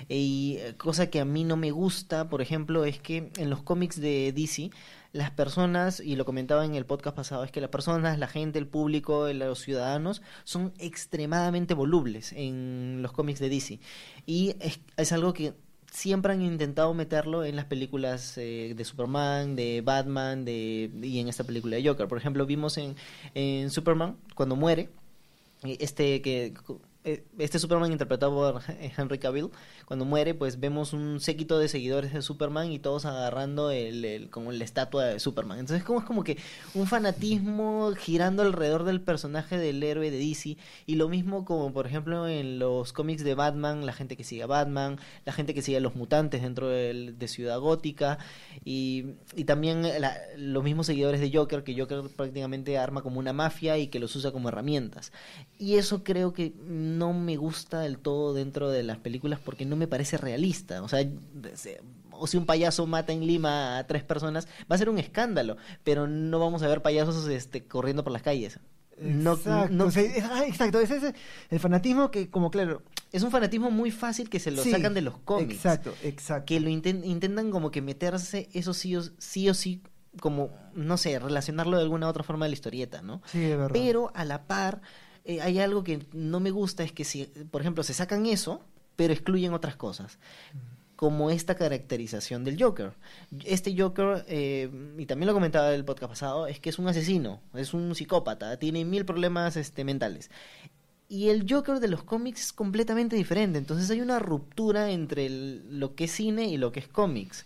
Y 0.09 0.57
eh, 0.59 0.75
cosa 0.77 1.09
que 1.09 1.19
a 1.19 1.25
mí 1.25 1.43
no 1.43 1.57
me 1.57 1.71
gusta, 1.71 2.29
por 2.29 2.41
ejemplo, 2.41 2.85
es 2.85 2.99
que 2.99 3.31
en 3.37 3.49
los 3.49 3.61
cómics 3.63 3.99
de 3.99 4.31
DC 4.33 4.71
las 5.13 5.29
personas, 5.29 5.99
y 5.99 6.15
lo 6.15 6.25
comentaba 6.25 6.65
en 6.65 6.73
el 6.73 6.87
podcast 6.87 7.15
pasado, 7.15 7.43
es 7.43 7.51
que 7.51 7.61
las 7.61 7.69
personas, 7.69 8.17
la 8.17 8.27
gente, 8.27 8.57
el 8.57 8.67
público, 8.67 9.31
los 9.31 9.59
ciudadanos, 9.59 10.23
son 10.43 10.73
extremadamente 10.79 11.75
volubles 11.75 12.33
en 12.33 13.01
los 13.03 13.11
cómics 13.11 13.39
de 13.39 13.49
DC. 13.49 13.79
Y 14.25 14.55
es, 14.97 15.11
algo 15.11 15.33
que 15.33 15.53
siempre 15.91 16.33
han 16.33 16.41
intentado 16.41 16.91
meterlo 16.95 17.45
en 17.45 17.55
las 17.55 17.65
películas 17.65 18.39
eh, 18.39 18.73
de 18.75 18.83
Superman, 18.83 19.55
de 19.55 19.81
Batman, 19.81 20.45
de, 20.45 20.89
y 21.03 21.19
en 21.19 21.27
esta 21.27 21.43
película 21.43 21.75
de 21.75 21.87
Joker. 21.87 22.07
Por 22.07 22.17
ejemplo, 22.17 22.47
vimos 22.47 22.79
en, 22.79 22.95
en 23.35 23.69
Superman, 23.69 24.17
cuando 24.33 24.55
muere, 24.55 24.89
este 25.63 26.21
que 26.21 26.53
este 27.03 27.59
Superman 27.59 27.91
interpretado 27.91 28.33
por 28.33 28.61
Henry 28.67 29.19
Cavill, 29.19 29.49
cuando 29.85 30.05
muere, 30.05 30.33
pues 30.33 30.59
vemos 30.59 30.93
un 30.93 31.19
séquito 31.19 31.59
de 31.59 31.67
seguidores 31.67 32.13
de 32.13 32.21
Superman 32.21 32.71
y 32.71 32.79
todos 32.79 33.05
agarrando 33.05 33.71
el, 33.71 34.29
como 34.29 34.51
la 34.51 34.63
estatua 34.63 35.05
de 35.05 35.19
Superman. 35.19 35.59
Entonces 35.59 35.83
como 35.83 35.99
es 35.99 36.05
como 36.05 36.23
que 36.23 36.37
un 36.73 36.87
fanatismo 36.87 37.91
girando 37.97 38.43
alrededor 38.43 38.83
del 38.85 39.01
personaje 39.01 39.57
del 39.57 39.83
héroe 39.83 40.11
de 40.11 40.17
DC 40.17 40.57
y 40.85 40.95
lo 40.95 41.09
mismo 41.09 41.45
como 41.45 41.73
por 41.73 41.85
ejemplo 41.85 42.27
en 42.27 42.59
los 42.59 42.93
cómics 42.93 43.23
de 43.23 43.35
Batman, 43.35 43.85
la 43.85 43.93
gente 43.93 44.15
que 44.15 44.23
sigue 44.23 44.43
a 44.43 44.47
Batman, 44.47 44.97
la 45.25 45.33
gente 45.33 45.53
que 45.53 45.61
sigue 45.61 45.77
a 45.77 45.81
los 45.81 45.95
mutantes 45.95 46.41
dentro 46.41 46.69
de, 46.69 47.13
Ciudad 47.23 47.57
Gótica 47.57 48.19
y, 48.65 49.15
y 49.35 49.45
también 49.45 49.87
los 50.37 50.63
mismos 50.63 50.85
seguidores 50.85 51.21
de 51.21 51.31
Joker, 51.33 51.63
que 51.63 51.75
Joker 51.75 52.01
prácticamente 52.15 52.77
arma 52.77 53.01
como 53.01 53.17
una 53.17 53.33
mafia 53.33 53.77
y 53.77 53.87
que 53.87 53.97
los 53.97 54.15
usa 54.15 54.31
como 54.31 54.49
herramientas. 54.49 55.11
Y 55.57 55.75
eso 55.75 56.03
creo 56.03 56.33
que 56.33 56.53
no 56.97 57.13
me 57.13 57.37
gusta 57.37 57.79
del 57.79 57.97
todo 57.97 58.33
dentro 58.33 58.69
de 58.69 58.83
las 58.83 58.97
películas 58.97 59.39
porque 59.43 59.65
no 59.65 59.75
me 59.75 59.87
parece 59.87 60.17
realista. 60.17 60.81
O 60.81 60.87
sea, 60.87 61.05
o 62.11 62.27
si 62.27 62.37
un 62.37 62.45
payaso 62.45 62.85
mata 62.87 63.13
en 63.13 63.25
Lima 63.25 63.77
a 63.77 63.87
tres 63.87 64.03
personas, 64.03 64.47
va 64.71 64.75
a 64.75 64.77
ser 64.77 64.89
un 64.89 64.99
escándalo, 64.99 65.57
pero 65.83 66.07
no 66.07 66.39
vamos 66.39 66.63
a 66.63 66.67
ver 66.67 66.81
payasos 66.81 67.27
este, 67.27 67.65
corriendo 67.65 68.03
por 68.03 68.13
las 68.13 68.21
calles. 68.21 68.59
No, 68.99 69.33
exacto, 69.33 69.73
no, 69.73 69.85
ah, 69.85 70.43
exacto, 70.47 70.79
es 70.79 70.91
ese, 70.91 71.15
el 71.49 71.59
fanatismo 71.59 72.11
que 72.11 72.29
como 72.29 72.51
claro 72.51 72.83
es 73.11 73.23
un 73.23 73.31
fanatismo 73.31 73.71
muy 73.71 73.89
fácil 73.89 74.29
que 74.29 74.39
se 74.39 74.51
lo 74.51 74.63
sacan 74.63 74.93
de 74.93 75.01
los 75.01 75.17
cómics 75.17 75.55
exacto 75.55 75.95
exacto 76.03 76.45
que 76.45 76.59
lo 76.59 76.69
intentan 76.69 77.49
como 77.49 77.71
que 77.71 77.81
meterse 77.81 78.49
eso 78.53 78.73
sí 78.75 78.95
o 78.95 79.01
sí 79.17 79.49
o 79.49 79.55
sí 79.55 79.81
como 80.19 80.51
no 80.75 80.97
sé 80.97 81.17
relacionarlo 81.17 81.77
de 81.77 81.83
alguna 81.83 82.07
otra 82.07 82.23
forma 82.23 82.45
de 82.45 82.49
la 82.49 82.53
historieta 82.53 83.01
no 83.01 83.23
sí 83.25 83.39
de 83.39 83.57
verdad 83.57 83.71
pero 83.73 84.11
a 84.13 84.25
la 84.25 84.43
par 84.43 84.81
eh, 85.25 85.41
hay 85.41 85.59
algo 85.59 85.83
que 85.83 86.05
no 86.11 86.39
me 86.39 86.51
gusta, 86.51 86.83
es 86.83 86.91
que 86.91 87.03
si, 87.03 87.25
por 87.51 87.61
ejemplo, 87.61 87.83
se 87.83 87.93
sacan 87.93 88.25
eso, 88.25 88.61
pero 88.95 89.13
excluyen 89.13 89.53
otras 89.53 89.75
cosas. 89.75 90.19
Como 90.95 91.29
esta 91.29 91.55
caracterización 91.55 92.43
del 92.43 92.61
Joker. 92.61 92.93
Este 93.45 93.75
Joker, 93.77 94.25
eh, 94.27 94.69
y 94.97 95.05
también 95.05 95.27
lo 95.27 95.33
comentaba 95.33 95.69
en 95.69 95.75
el 95.75 95.85
podcast 95.85 96.11
pasado, 96.11 96.47
es 96.47 96.59
que 96.59 96.69
es 96.69 96.79
un 96.79 96.87
asesino, 96.87 97.41
es 97.53 97.73
un 97.73 97.95
psicópata, 97.95 98.57
tiene 98.57 98.85
mil 98.85 99.05
problemas 99.05 99.57
este, 99.57 99.83
mentales. 99.83 100.29
Y 101.09 101.29
el 101.29 101.45
Joker 101.49 101.79
de 101.79 101.87
los 101.87 102.03
cómics 102.03 102.41
es 102.41 102.53
completamente 102.53 103.15
diferente. 103.15 103.59
Entonces 103.59 103.89
hay 103.89 104.01
una 104.01 104.19
ruptura 104.19 104.91
entre 104.91 105.29
lo 105.29 105.95
que 105.95 106.05
es 106.05 106.11
cine 106.11 106.45
y 106.45 106.57
lo 106.57 106.71
que 106.71 106.79
es 106.79 106.87
cómics 106.87 107.45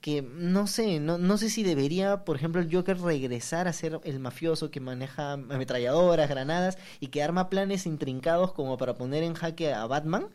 que 0.00 0.22
no 0.22 0.66
sé, 0.66 1.00
no, 1.00 1.18
no 1.18 1.38
sé 1.38 1.50
si 1.50 1.62
debería, 1.62 2.24
por 2.24 2.36
ejemplo, 2.36 2.60
el 2.60 2.72
Joker 2.72 3.00
regresar 3.00 3.66
a 3.68 3.72
ser 3.72 4.00
el 4.04 4.20
mafioso 4.20 4.70
que 4.70 4.80
maneja 4.80 5.32
ametralladoras, 5.32 6.28
granadas 6.28 6.78
y 7.00 7.08
que 7.08 7.22
arma 7.22 7.50
planes 7.50 7.86
intrincados 7.86 8.52
como 8.52 8.78
para 8.78 8.94
poner 8.94 9.22
en 9.24 9.34
jaque 9.34 9.72
a 9.72 9.86
Batman, 9.86 10.28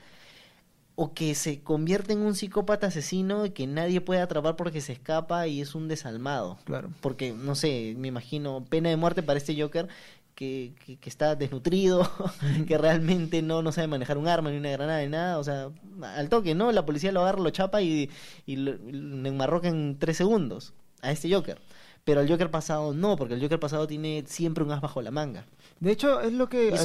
o 0.95 1.13
que 1.13 1.33
se 1.33 1.61
convierte 1.61 2.13
en 2.13 2.19
un 2.19 2.35
psicópata 2.35 2.87
asesino 2.87 3.45
y 3.45 3.49
que 3.49 3.65
nadie 3.65 3.99
puede 3.99 4.21
atrapar 4.21 4.55
porque 4.55 4.81
se 4.81 4.93
escapa 4.93 5.47
y 5.47 5.61
es 5.61 5.73
un 5.73 5.87
desalmado. 5.87 6.59
Claro. 6.65 6.89
Porque, 7.01 7.33
no 7.33 7.55
sé, 7.55 7.95
me 7.97 8.09
imagino, 8.09 8.63
pena 8.69 8.89
de 8.89 8.97
muerte 8.97 9.23
para 9.23 9.39
este 9.39 9.59
Joker 9.59 9.87
que, 10.35 10.73
que, 10.99 11.09
está 11.09 11.35
desnutrido, 11.35 12.09
que 12.67 12.77
realmente 12.77 13.41
no, 13.41 13.61
no 13.61 13.71
sabe 13.71 13.87
manejar 13.87 14.17
un 14.17 14.27
arma 14.27 14.51
ni 14.51 14.57
una 14.57 14.71
granada 14.71 15.01
ni 15.01 15.09
nada, 15.09 15.37
o 15.37 15.43
sea, 15.43 15.69
al 16.01 16.29
toque, 16.29 16.55
¿no? 16.55 16.71
La 16.71 16.85
policía 16.85 17.11
lo 17.11 17.21
agarra, 17.21 17.41
lo 17.41 17.49
chapa 17.49 17.81
y, 17.81 18.09
y 18.45 18.55
lo, 18.55 18.73
enmarroca 18.73 19.67
en 19.67 19.97
tres 19.99 20.17
segundos 20.17 20.73
a 21.01 21.11
este 21.11 21.31
Joker. 21.33 21.59
Pero 22.03 22.21
el 22.21 22.29
Joker 22.29 22.51
pasado 22.51 22.93
no, 22.93 23.15
porque 23.15 23.35
el 23.35 23.41
Joker 23.41 23.59
pasado 23.59 23.87
tiene 23.87 24.25
siempre 24.27 24.63
un 24.63 24.71
as 24.71 24.81
bajo 24.81 25.01
la 25.01 25.11
manga. 25.11 25.45
De 25.79 25.91
hecho, 25.91 26.19
es 26.19 26.33
lo 26.33 26.49
que... 26.49 26.75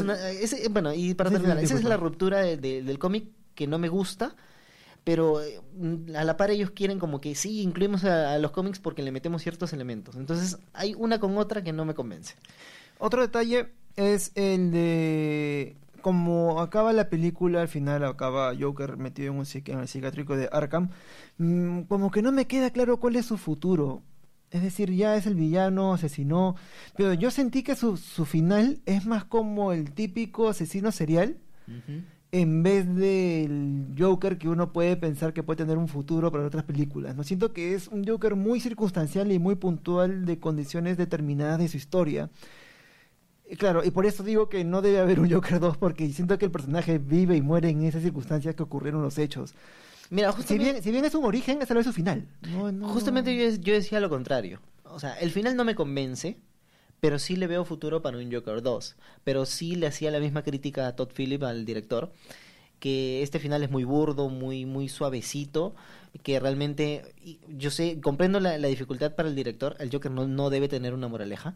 bueno, 0.71 0.95
y 0.95 1.14
para 1.14 1.31
terminar, 1.31 1.59
esa 1.59 1.75
es 1.75 1.85
la 1.85 1.97
ruptura 1.97 2.43
del 2.43 2.99
cómic 2.99 3.28
que 3.55 3.67
no 3.67 3.78
me 3.78 3.88
gusta, 3.88 4.37
pero 5.09 5.43
eh, 5.43 5.59
a 6.14 6.23
la 6.23 6.37
par 6.37 6.50
ellos 6.50 6.71
quieren 6.71 6.99
como 6.99 7.21
que 7.21 7.35
sí, 7.35 7.62
incluimos 7.62 8.05
a, 8.05 8.37
los 8.38 8.50
cómics 8.50 8.78
porque 8.78 9.02
le 9.02 9.11
metemos 9.11 9.43
ciertos 9.43 9.73
elementos. 9.73 10.17
Entonces 10.17 10.59
hay 10.75 10.95
una 10.95 11.19
con 11.19 11.37
otra 11.38 11.64
que 11.64 11.73
no 11.73 11.85
me 11.85 11.95
convence. 11.95 12.35
Otro 12.99 13.23
detalle 13.23 13.69
es 13.97 14.33
el 14.35 14.71
de 14.71 15.76
como 16.00 16.61
acaba 16.61 16.93
la 16.93 17.09
película, 17.09 17.61
al 17.61 17.69
final 17.69 18.05
acaba 18.05 18.55
Joker 18.59 18.97
metido 18.97 19.33
en, 19.33 19.38
un, 19.38 19.47
en 19.52 19.78
el 19.81 19.88
psiquiátrico 19.88 20.37
de 20.37 20.49
Arkham, 20.50 20.90
mm, 21.38 21.83
como 21.83 22.11
que 22.11 22.23
no 22.23 22.33
me 22.33 22.47
queda 22.47 22.71
claro 22.71 22.99
cuál 22.99 23.17
es 23.17 23.26
su 23.26 23.37
futuro. 23.37 24.02
Es 24.50 24.62
decir, 24.62 24.90
ya 24.95 25.17
es 25.17 25.26
el 25.26 25.35
villano, 25.35 25.93
asesinó, 25.93 26.57
pero 26.97 27.12
yo 27.12 27.31
sentí 27.31 27.62
que 27.62 27.76
su, 27.76 27.99
su 27.99 28.25
final 28.25 28.81
es 28.87 29.05
más 29.05 29.25
como 29.25 29.73
el 29.73 29.93
típico 29.93 30.49
asesino 30.49 30.90
serial, 30.90 31.37
en 32.33 32.62
vez 32.62 32.95
del 32.95 33.95
Joker 33.99 34.38
que 34.38 34.49
uno 34.49 34.73
puede 34.73 34.97
pensar 34.97 35.35
que 35.35 35.43
puede 35.43 35.59
tener 35.59 35.76
un 35.76 35.88
futuro 35.88 36.33
para 36.33 36.47
otras 36.47 36.64
películas. 36.64 37.14
No 37.14 37.25
siento 37.25 37.52
que 37.52 37.75
es 37.75 37.88
un 37.88 38.07
Joker 38.07 38.37
muy 38.37 38.61
circunstancial 38.61 39.31
y 39.33 39.38
muy 39.38 39.57
puntual 39.57 40.25
de 40.25 40.38
condiciones 40.38 40.97
determinadas 40.97 41.59
de 41.59 41.69
su 41.69 41.76
historia 41.76 42.31
Claro, 43.57 43.83
y 43.83 43.90
por 43.90 44.05
eso 44.05 44.23
digo 44.23 44.49
que 44.49 44.64
no 44.64 44.83
debe 44.83 44.99
haber 44.99 45.21
un 45.21 45.31
Joker 45.31 45.59
2 45.59 45.78
porque 45.78 46.11
siento 46.12 46.37
que 46.38 46.45
el 46.45 46.50
personaje 46.50 46.99
vive 46.99 47.37
y 47.37 47.40
muere 47.40 47.71
en 47.71 47.83
esas 47.83 48.02
circunstancias 48.02 48.55
que 48.55 48.62
ocurrieron 48.62 49.02
los 49.02 49.17
hechos. 49.17 49.55
Mira, 50.11 50.33
si 50.33 50.59
bien, 50.59 50.83
si 50.83 50.90
bien 50.90 51.05
es 51.05 51.14
un 51.14 51.25
origen, 51.25 51.62
esa 51.62 51.75
no 51.75 51.81
es 51.81 51.87
su 51.87 51.93
final. 51.93 52.26
justamente 52.83 53.35
yo, 53.37 53.61
yo, 53.61 53.75
decía 53.75 54.00
lo 54.00 54.09
contrario. 54.09 54.61
O 54.85 55.00
sea, 55.00 55.14
el 55.14 55.31
final 55.31 55.57
no 55.57 55.64
me 55.64 55.75
convence, 55.75 56.38
pero 57.00 57.19
sí 57.19 57.37
le 57.37 57.47
veo 57.47 57.64
futuro 57.64 58.02
para 58.02 58.19
un 58.19 58.33
Joker 58.33 58.62
2. 58.62 58.97
Pero 59.25 59.47
sí 59.47 59.76
le 59.76 59.87
hacía 59.87 60.11
la 60.11 60.21
misma 60.21 60.43
crítica 60.43 60.87
a 60.87 60.97
Todd 60.97 61.11
Phillips, 61.14 61.45
al 61.45 61.64
director, 61.64 62.12
que 62.81 63.23
este 63.23 63.38
final 63.38 63.62
es 63.62 63.71
muy 63.71 63.85
burdo, 63.85 64.28
muy, 64.28 64.64
muy 64.67 64.88
suavecito, 64.88 65.75
que 66.23 66.40
realmente, 66.40 67.14
yo 67.49 67.71
sé, 67.71 68.00
comprendo 68.00 68.40
la, 68.40 68.57
la 68.57 68.69
dificultad 68.69 69.14
para 69.14 69.28
el 69.28 69.35
director, 69.35 69.76
el 69.78 69.90
Joker 69.90 70.11
no, 70.11 70.26
no 70.26 70.49
debe 70.50 70.69
tener 70.69 70.95
una 70.95 71.09
moraleja, 71.09 71.55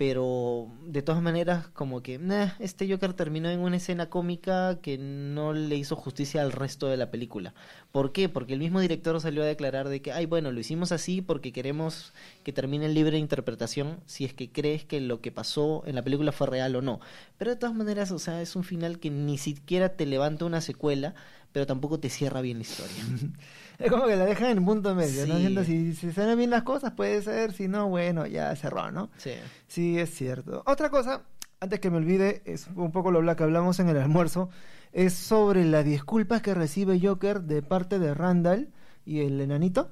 pero 0.00 0.66
de 0.86 1.02
todas 1.02 1.20
maneras 1.20 1.68
como 1.68 2.02
que 2.02 2.18
este 2.58 2.90
Joker 2.90 3.12
terminó 3.12 3.50
en 3.50 3.60
una 3.60 3.76
escena 3.76 4.08
cómica 4.08 4.78
que 4.80 4.96
no 4.96 5.52
le 5.52 5.76
hizo 5.76 5.94
justicia 5.94 6.40
al 6.40 6.52
resto 6.52 6.86
de 6.88 6.96
la 6.96 7.10
película. 7.10 7.52
¿Por 7.92 8.10
qué? 8.10 8.30
Porque 8.30 8.54
el 8.54 8.60
mismo 8.60 8.80
director 8.80 9.20
salió 9.20 9.42
a 9.42 9.46
declarar 9.46 9.90
de 9.90 10.00
que, 10.00 10.10
ay, 10.10 10.24
bueno, 10.24 10.52
lo 10.52 10.58
hicimos 10.58 10.90
así 10.90 11.20
porque 11.20 11.52
queremos 11.52 12.14
que 12.44 12.52
termine 12.54 12.86
en 12.86 12.94
libre 12.94 13.18
interpretación 13.18 14.00
si 14.06 14.24
es 14.24 14.32
que 14.32 14.50
crees 14.50 14.86
que 14.86 15.02
lo 15.02 15.20
que 15.20 15.32
pasó 15.32 15.82
en 15.84 15.96
la 15.96 16.02
película 16.02 16.32
fue 16.32 16.46
real 16.46 16.74
o 16.76 16.80
no. 16.80 17.00
Pero 17.36 17.50
de 17.50 17.58
todas 17.58 17.76
maneras, 17.76 18.10
o 18.10 18.18
sea, 18.18 18.40
es 18.40 18.56
un 18.56 18.64
final 18.64 19.00
que 19.00 19.10
ni 19.10 19.36
siquiera 19.36 19.98
te 19.98 20.06
levanta 20.06 20.46
una 20.46 20.62
secuela, 20.62 21.14
pero 21.52 21.66
tampoco 21.66 22.00
te 22.00 22.08
cierra 22.08 22.40
bien 22.40 22.56
la 22.56 22.62
historia. 22.62 23.04
Es 23.84 23.90
como 23.90 24.06
que 24.06 24.16
la 24.16 24.26
dejan 24.26 24.58
en 24.58 24.64
punto 24.64 24.94
medio, 24.94 25.26
¿no? 25.26 25.64
si, 25.64 25.94
se 25.94 26.12
salen 26.12 26.36
bien 26.36 26.50
las 26.50 26.64
cosas, 26.64 26.92
puede 26.92 27.22
ser, 27.22 27.52
si 27.52 27.66
no, 27.66 27.88
bueno, 27.88 28.26
ya 28.26 28.54
cerró, 28.54 28.90
¿no? 28.90 29.10
Sí. 29.16 29.32
Sí, 29.68 29.98
es 29.98 30.10
cierto. 30.10 30.62
Otra 30.66 30.90
cosa, 30.90 31.22
antes 31.60 31.80
que 31.80 31.90
me 31.90 31.96
olvide, 31.96 32.42
es 32.44 32.68
un 32.74 32.92
poco 32.92 33.10
lo 33.10 33.36
que 33.36 33.42
hablamos 33.42 33.80
en 33.80 33.88
el 33.88 33.96
almuerzo, 33.96 34.50
es 34.92 35.14
sobre 35.14 35.64
las 35.64 35.84
disculpas 35.84 36.42
que 36.42 36.52
recibe 36.52 37.00
Joker 37.00 37.40
de 37.42 37.62
parte 37.62 37.98
de 37.98 38.12
Randall 38.12 38.68
y 39.06 39.20
el 39.20 39.40
enanito. 39.40 39.90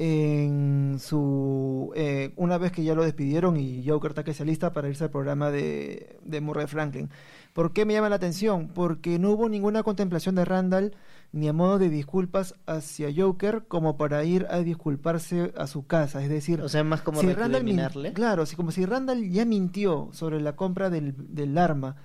En 0.00 0.98
su. 1.00 1.92
Eh, 1.94 2.32
una 2.36 2.58
vez 2.58 2.72
que 2.72 2.84
ya 2.84 2.94
lo 2.94 3.04
despidieron 3.04 3.56
y 3.56 3.84
Joker 3.86 4.12
está 4.12 4.24
que 4.24 4.34
se 4.34 4.44
lista 4.44 4.72
para 4.72 4.88
irse 4.88 5.04
al 5.04 5.10
programa 5.10 5.50
de, 5.50 6.18
de 6.24 6.40
Murray 6.40 6.66
Franklin. 6.66 7.10
¿Por 7.52 7.72
qué 7.72 7.84
me 7.84 7.94
llama 7.94 8.08
la 8.08 8.16
atención? 8.16 8.68
Porque 8.68 9.18
no 9.18 9.30
hubo 9.30 9.48
ninguna 9.48 9.82
contemplación 9.82 10.34
de 10.36 10.44
Randall 10.44 10.94
ni 11.32 11.48
a 11.48 11.52
modo 11.52 11.78
de 11.78 11.90
disculpas 11.90 12.54
hacia 12.66 13.08
Joker 13.14 13.64
como 13.68 13.96
para 13.96 14.24
ir 14.24 14.46
a 14.50 14.58
disculparse 14.58 15.52
a 15.56 15.66
su 15.66 15.86
casa. 15.86 16.22
Es 16.22 16.30
decir, 16.30 16.60
o 16.62 16.68
sea, 16.68 16.84
más 16.84 17.02
como 17.02 17.20
si 17.20 17.32
Randall 17.32 18.12
Claro, 18.14 18.42
así 18.42 18.56
como 18.56 18.70
si 18.70 18.86
Randall 18.86 19.28
ya 19.30 19.44
mintió 19.44 20.08
sobre 20.12 20.40
la 20.40 20.56
compra 20.56 20.90
del, 20.90 21.14
del 21.34 21.58
arma 21.58 21.96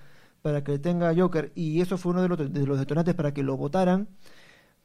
para 0.42 0.62
que 0.62 0.78
tenga 0.78 1.14
Joker 1.16 1.52
y 1.54 1.80
eso 1.80 1.96
fue 1.96 2.12
uno 2.12 2.22
de 2.22 2.28
los, 2.28 2.52
de 2.52 2.66
los 2.66 2.78
detonantes 2.78 3.14
para 3.14 3.32
que 3.32 3.42
lo 3.42 3.56
votaran. 3.56 4.08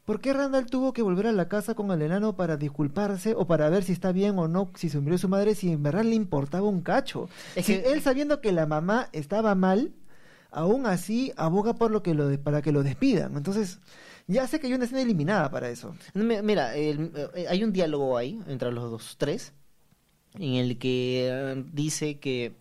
¿Por 0.05 0.21
qué 0.21 0.33
Randall 0.33 0.65
tuvo 0.65 0.93
que 0.93 1.03
volver 1.03 1.27
a 1.27 1.31
la 1.31 1.47
casa 1.49 1.75
con 1.75 1.91
el 1.91 2.01
enano 2.01 2.35
para 2.35 2.57
disculparse 2.57 3.35
o 3.35 3.45
para 3.45 3.69
ver 3.69 3.83
si 3.83 3.91
está 3.91 4.11
bien 4.11 4.39
o 4.39 4.47
no, 4.47 4.71
si 4.73 4.89
se 4.89 4.99
murió 4.99 5.17
su 5.17 5.27
madre, 5.27 5.53
si 5.53 5.71
en 5.71 5.83
verdad 5.83 6.03
le 6.03 6.15
importaba 6.15 6.67
un 6.67 6.81
cacho? 6.81 7.29
Es 7.55 7.67
que 7.67 7.91
él 7.91 8.01
sabiendo 8.01 8.41
que 8.41 8.51
la 8.51 8.65
mamá 8.65 9.09
estaba 9.11 9.53
mal, 9.53 9.91
aún 10.49 10.87
así 10.87 11.31
aboga 11.37 11.75
por 11.75 11.91
lo 11.91 12.01
que 12.01 12.15
lo 12.15 12.35
para 12.41 12.63
que 12.63 12.71
lo 12.71 12.81
despidan. 12.81 13.37
Entonces, 13.37 13.79
ya 14.29 14.47
sé 14.47 14.59
que 14.59 14.67
hay 14.67 14.73
una 14.73 14.85
escena 14.85 15.01
eliminada 15.01 15.49
para 15.49 15.69
eso. 15.69 15.95
Mira, 16.13 16.77
eh, 16.77 16.97
hay 17.49 17.63
un 17.63 17.73
diálogo 17.73 18.15
ahí 18.15 18.39
entre 18.47 18.71
los 18.71 18.91
dos 18.91 19.17
tres 19.17 19.53
en 20.35 20.53
el 20.53 20.77
que 20.77 21.27
eh, 21.27 21.63
dice 21.73 22.19
que 22.19 22.55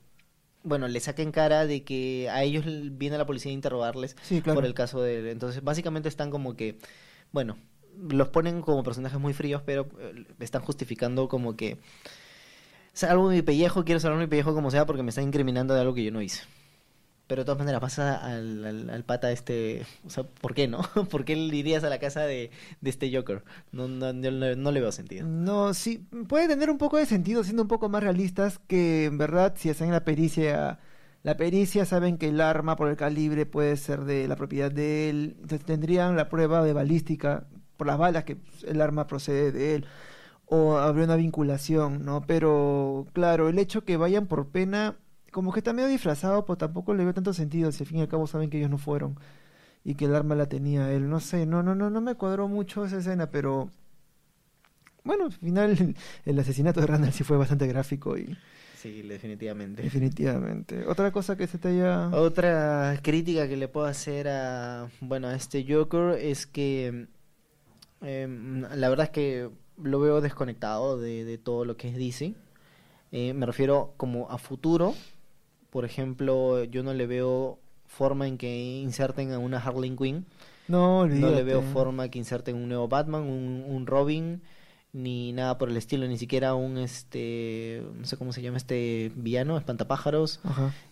bueno, 0.64 0.88
le 0.88 1.00
saquen 1.00 1.30
cara 1.30 1.66
de 1.66 1.84
que 1.84 2.28
a 2.30 2.42
ellos 2.42 2.64
viene 2.66 3.18
la 3.18 3.26
policía 3.26 3.50
a 3.50 3.54
interrogarles 3.54 4.16
por 4.44 4.64
el 4.64 4.74
caso 4.74 5.00
de 5.00 5.30
Entonces, 5.30 5.62
básicamente 5.62 6.08
están 6.08 6.30
como 6.30 6.56
que, 6.56 6.78
bueno, 7.32 7.56
los 8.10 8.28
ponen 8.28 8.62
como 8.62 8.82
personajes 8.82 9.18
muy 9.20 9.32
fríos, 9.32 9.62
pero 9.64 9.88
eh, 10.00 10.24
están 10.40 10.62
justificando 10.62 11.28
como 11.28 11.56
que 11.56 11.78
salvo 12.92 13.28
mi 13.28 13.42
pellejo, 13.42 13.84
quiero 13.84 14.00
salvar 14.00 14.18
mi 14.18 14.26
pellejo 14.26 14.54
como 14.54 14.70
sea 14.70 14.86
porque 14.86 15.02
me 15.02 15.10
están 15.10 15.24
incriminando 15.24 15.74
de 15.74 15.80
algo 15.80 15.94
que 15.94 16.04
yo 16.04 16.12
no 16.12 16.22
hice. 16.22 16.42
Pero 17.28 17.42
de 17.42 17.44
todas 17.44 17.58
maneras, 17.58 17.82
pasa 17.82 18.16
al, 18.16 18.88
al, 18.88 19.04
pata 19.04 19.30
este... 19.30 19.84
O 20.06 20.10
sea, 20.10 20.24
¿por 20.24 20.54
qué 20.54 20.66
no? 20.66 20.80
¿Por 21.10 21.26
qué 21.26 21.34
irías 21.34 21.84
a 21.84 21.90
la 21.90 21.98
casa 21.98 22.22
de, 22.22 22.50
este 22.82 23.14
Joker? 23.14 23.44
No, 23.70 23.86
no, 23.86 24.14
no, 24.14 24.72
le 24.72 24.80
veo 24.80 24.90
sentido. 24.92 25.26
No, 25.26 25.74
sí, 25.74 25.98
puede 26.26 26.48
tener 26.48 26.70
un 26.70 26.78
poco 26.78 26.96
de 26.96 27.04
sentido 27.04 27.44
siendo 27.44 27.62
un 27.62 27.68
poco 27.68 27.90
más 27.90 28.02
realistas 28.02 28.58
que 28.66 29.04
en 29.04 29.18
verdad 29.18 29.54
si 29.56 29.70
hacen 29.70 29.92
la 29.92 30.04
pericia... 30.04 30.80
La 31.22 31.36
pericia 31.36 31.84
saben 31.84 32.16
que 32.16 32.28
el 32.28 32.40
arma 32.40 32.76
por 32.76 32.88
el 32.88 32.96
calibre 32.96 33.44
puede 33.44 33.76
ser 33.76 34.04
de 34.04 34.26
la 34.26 34.36
propiedad 34.36 34.70
de 34.70 35.10
él. 35.10 35.36
Tendrían 35.66 36.16
la 36.16 36.30
prueba 36.30 36.62
de 36.64 36.72
balística 36.72 37.46
por 37.76 37.88
las 37.88 37.98
balas 37.98 38.24
que 38.24 38.38
el 38.66 38.80
arma 38.80 39.06
procede 39.06 39.52
de 39.52 39.74
él. 39.74 39.86
O 40.46 40.78
habría 40.78 41.04
una 41.04 41.16
vinculación, 41.16 42.04
¿no? 42.06 42.22
Pero 42.22 43.06
claro, 43.12 43.50
el 43.50 43.58
hecho 43.58 43.84
que 43.84 43.98
vayan 43.98 44.26
por 44.28 44.48
pena 44.48 44.96
como 45.30 45.52
que 45.52 45.60
está 45.60 45.72
medio 45.72 45.88
disfrazado, 45.88 46.44
pues 46.44 46.58
tampoco 46.58 46.94
le 46.94 47.04
veo 47.04 47.14
tanto 47.14 47.32
sentido, 47.32 47.72
si 47.72 47.82
al 47.82 47.88
fin 47.88 47.98
y 47.98 48.00
al 48.02 48.08
cabo 48.08 48.26
saben 48.26 48.50
que 48.50 48.58
ellos 48.58 48.70
no 48.70 48.78
fueron 48.78 49.18
y 49.84 49.94
que 49.94 50.06
el 50.06 50.14
arma 50.14 50.34
la 50.34 50.46
tenía 50.46 50.92
él. 50.92 51.08
No 51.08 51.20
sé, 51.20 51.46
no, 51.46 51.62
no, 51.62 51.74
no, 51.74 51.90
no 51.90 52.00
me 52.00 52.14
cuadró 52.14 52.48
mucho 52.48 52.84
esa 52.84 52.98
escena, 52.98 53.30
pero 53.30 53.70
bueno, 55.04 55.26
al 55.26 55.32
final 55.32 55.96
el 56.24 56.38
asesinato 56.38 56.80
de 56.80 56.86
Randall 56.86 57.12
sí 57.12 57.24
fue 57.24 57.36
bastante 57.36 57.66
gráfico 57.66 58.16
y... 58.16 58.36
Sí, 58.76 59.02
definitivamente. 59.02 59.82
Definitivamente. 59.82 60.86
Otra 60.86 61.10
cosa 61.10 61.36
que 61.36 61.48
se 61.48 61.58
te 61.58 61.68
haya... 61.68 62.10
Otra 62.10 62.96
crítica 63.02 63.48
que 63.48 63.56
le 63.56 63.66
puedo 63.66 63.86
hacer 63.86 64.28
a, 64.28 64.88
bueno, 65.00 65.26
a 65.26 65.34
este 65.34 65.66
Joker 65.68 66.16
es 66.16 66.46
que 66.46 67.08
em, 68.02 68.60
la 68.60 68.88
verdad 68.88 69.06
es 69.06 69.10
que 69.10 69.50
lo 69.82 69.98
veo 69.98 70.20
desconectado 70.20 70.98
de, 70.98 71.24
de 71.24 71.38
todo 71.38 71.64
lo 71.64 71.76
que 71.76 71.88
es 71.88 71.96
DC. 71.96 72.34
Eh, 73.10 73.32
me 73.32 73.46
refiero 73.46 73.94
como 73.96 74.30
a 74.30 74.38
futuro, 74.38 74.94
por 75.70 75.84
ejemplo, 75.84 76.64
yo 76.64 76.82
no 76.82 76.94
le 76.94 77.06
veo 77.06 77.58
forma 77.86 78.26
en 78.28 78.38
que 78.38 78.80
inserten 78.80 79.32
a 79.32 79.38
una 79.38 79.58
Harley 79.58 79.94
Quinn. 79.96 80.26
No, 80.68 81.06
No 81.06 81.30
le 81.30 81.42
veo 81.42 81.62
forma 81.62 82.08
que 82.08 82.18
inserten 82.18 82.56
un 82.56 82.68
nuevo 82.68 82.88
Batman, 82.88 83.22
un, 83.22 83.86
Robin, 83.86 84.42
ni 84.92 85.32
nada 85.32 85.56
por 85.56 85.70
el 85.70 85.76
estilo, 85.76 86.06
ni 86.06 86.18
siquiera 86.18 86.54
un 86.54 86.76
este, 86.76 87.82
no 87.94 88.04
sé 88.04 88.18
cómo 88.18 88.32
se 88.32 88.42
llama 88.42 88.58
este 88.58 89.10
villano, 89.16 89.56
espantapájaros. 89.56 90.40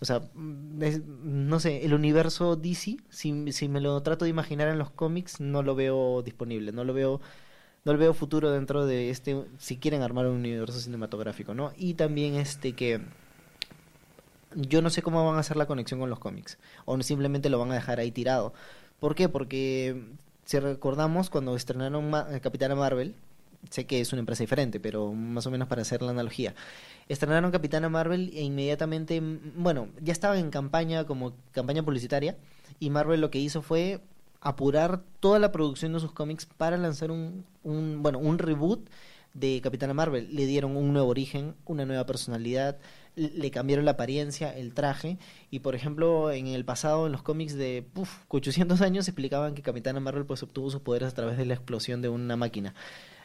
O 0.00 0.04
sea, 0.04 0.23
no 0.35 1.61
sé, 1.61 1.85
el 1.85 1.92
universo 1.92 2.56
DC, 2.56 2.97
si, 3.11 3.52
si 3.52 3.68
me 3.68 3.80
lo 3.80 4.02
trato 4.02 4.25
de 4.25 4.30
imaginar 4.30 4.68
en 4.68 4.78
los 4.78 4.90
cómics, 4.90 5.40
no 5.40 5.62
lo 5.62 5.75
veo 5.75 6.23
disponible, 6.23 6.73
no 6.73 6.85
lo 6.85 6.95
veo 6.95 7.21
no 7.85 7.92
le 7.92 7.99
veo 7.99 8.14
futuro 8.14 8.50
dentro 8.50 8.85
de 8.85 9.11
este 9.11 9.45
si 9.59 9.76
quieren 9.76 10.02
armar 10.02 10.26
un 10.26 10.38
universo 10.38 10.80
cinematográfico, 10.80 11.54
¿no? 11.54 11.73
Y 11.76 11.95
también 11.95 12.35
este 12.35 12.73
que 12.73 13.00
yo 14.57 14.83
no 14.83 14.91
sé 14.91 15.03
cómo 15.03 15.25
van 15.25 15.37
a 15.37 15.41
hacer 15.41 15.57
la 15.57 15.67
conexión 15.67 16.01
con 16.01 16.11
los 16.11 16.19
cómics 16.19 16.59
o 16.87 17.01
simplemente 17.03 17.51
lo 17.51 17.59
van 17.59 17.71
a 17.71 17.75
dejar 17.75 18.01
ahí 18.01 18.11
tirado. 18.11 18.53
¿Por 18.99 19.15
qué? 19.15 19.29
Porque 19.29 20.03
si 20.45 20.59
recordamos 20.59 21.31
cuando 21.31 21.55
estrenaron 21.55 22.13
eh, 22.31 22.41
Capitana 22.41 22.75
Marvel, 22.75 23.15
sé 23.71 23.87
que 23.87 24.01
es 24.01 24.13
una 24.13 24.21
empresa 24.21 24.43
diferente, 24.43 24.81
pero 24.81 25.13
más 25.13 25.47
o 25.47 25.51
menos 25.51 25.69
para 25.69 25.83
hacer 25.83 26.03
la 26.03 26.13
analogía. 26.13 26.55
Estrenaron 27.09 27.51
Capitana 27.51 27.89
Marvel 27.89 28.31
e 28.35 28.43
inmediatamente, 28.43 29.23
bueno, 29.57 29.89
ya 30.01 30.13
estaba 30.13 30.39
en 30.39 30.51
campaña 30.51 31.05
como 31.05 31.35
campaña 31.53 31.83
publicitaria 31.83 32.37
y 32.81 32.91
Marvel 32.91 33.21
lo 33.21 33.31
que 33.31 33.39
hizo 33.39 33.63
fue 33.63 34.01
apurar 34.41 35.03
toda 35.21 35.39
la 35.39 35.53
producción 35.53 35.93
de 35.93 36.01
sus 36.01 36.13
cómics 36.13 36.47
para 36.47 36.77
lanzar 36.77 37.11
un, 37.11 37.45
un 37.63 38.03
bueno, 38.03 38.19
un 38.19 38.39
reboot 38.39 38.89
de 39.35 39.61
Capitana 39.63 39.95
Marvel. 39.95 40.35
Le 40.35 40.47
dieron 40.47 40.77
un 40.77 40.93
nuevo 40.93 41.09
origen, 41.09 41.55
una 41.67 41.85
nueva 41.85 42.07
personalidad, 42.07 42.79
le 43.17 43.51
cambiaron 43.51 43.85
la 43.85 43.93
apariencia, 43.93 44.57
el 44.57 44.75
traje. 44.75 45.19
Y 45.51 45.61
por 45.61 45.75
ejemplo, 45.75 46.31
en 46.31 46.47
el 46.47 46.65
pasado, 46.65 47.07
en 47.07 47.13
los 47.13 47.23
cómics 47.23 47.55
de 47.55 47.89
uf, 47.97 48.25
800 48.29 48.81
años, 48.83 49.09
explicaban 49.09 49.55
que 49.55 49.63
Capitana 49.63 50.01
Marvel 50.01 50.27
pues 50.27 50.43
obtuvo 50.43 50.71
sus 50.71 50.83
poderes 50.83 51.09
a 51.09 51.15
través 51.15 51.37
de 51.39 51.47
la 51.47 51.55
explosión 51.55 52.03
de 52.03 52.09
una 52.09 52.37
máquina. 52.37 52.75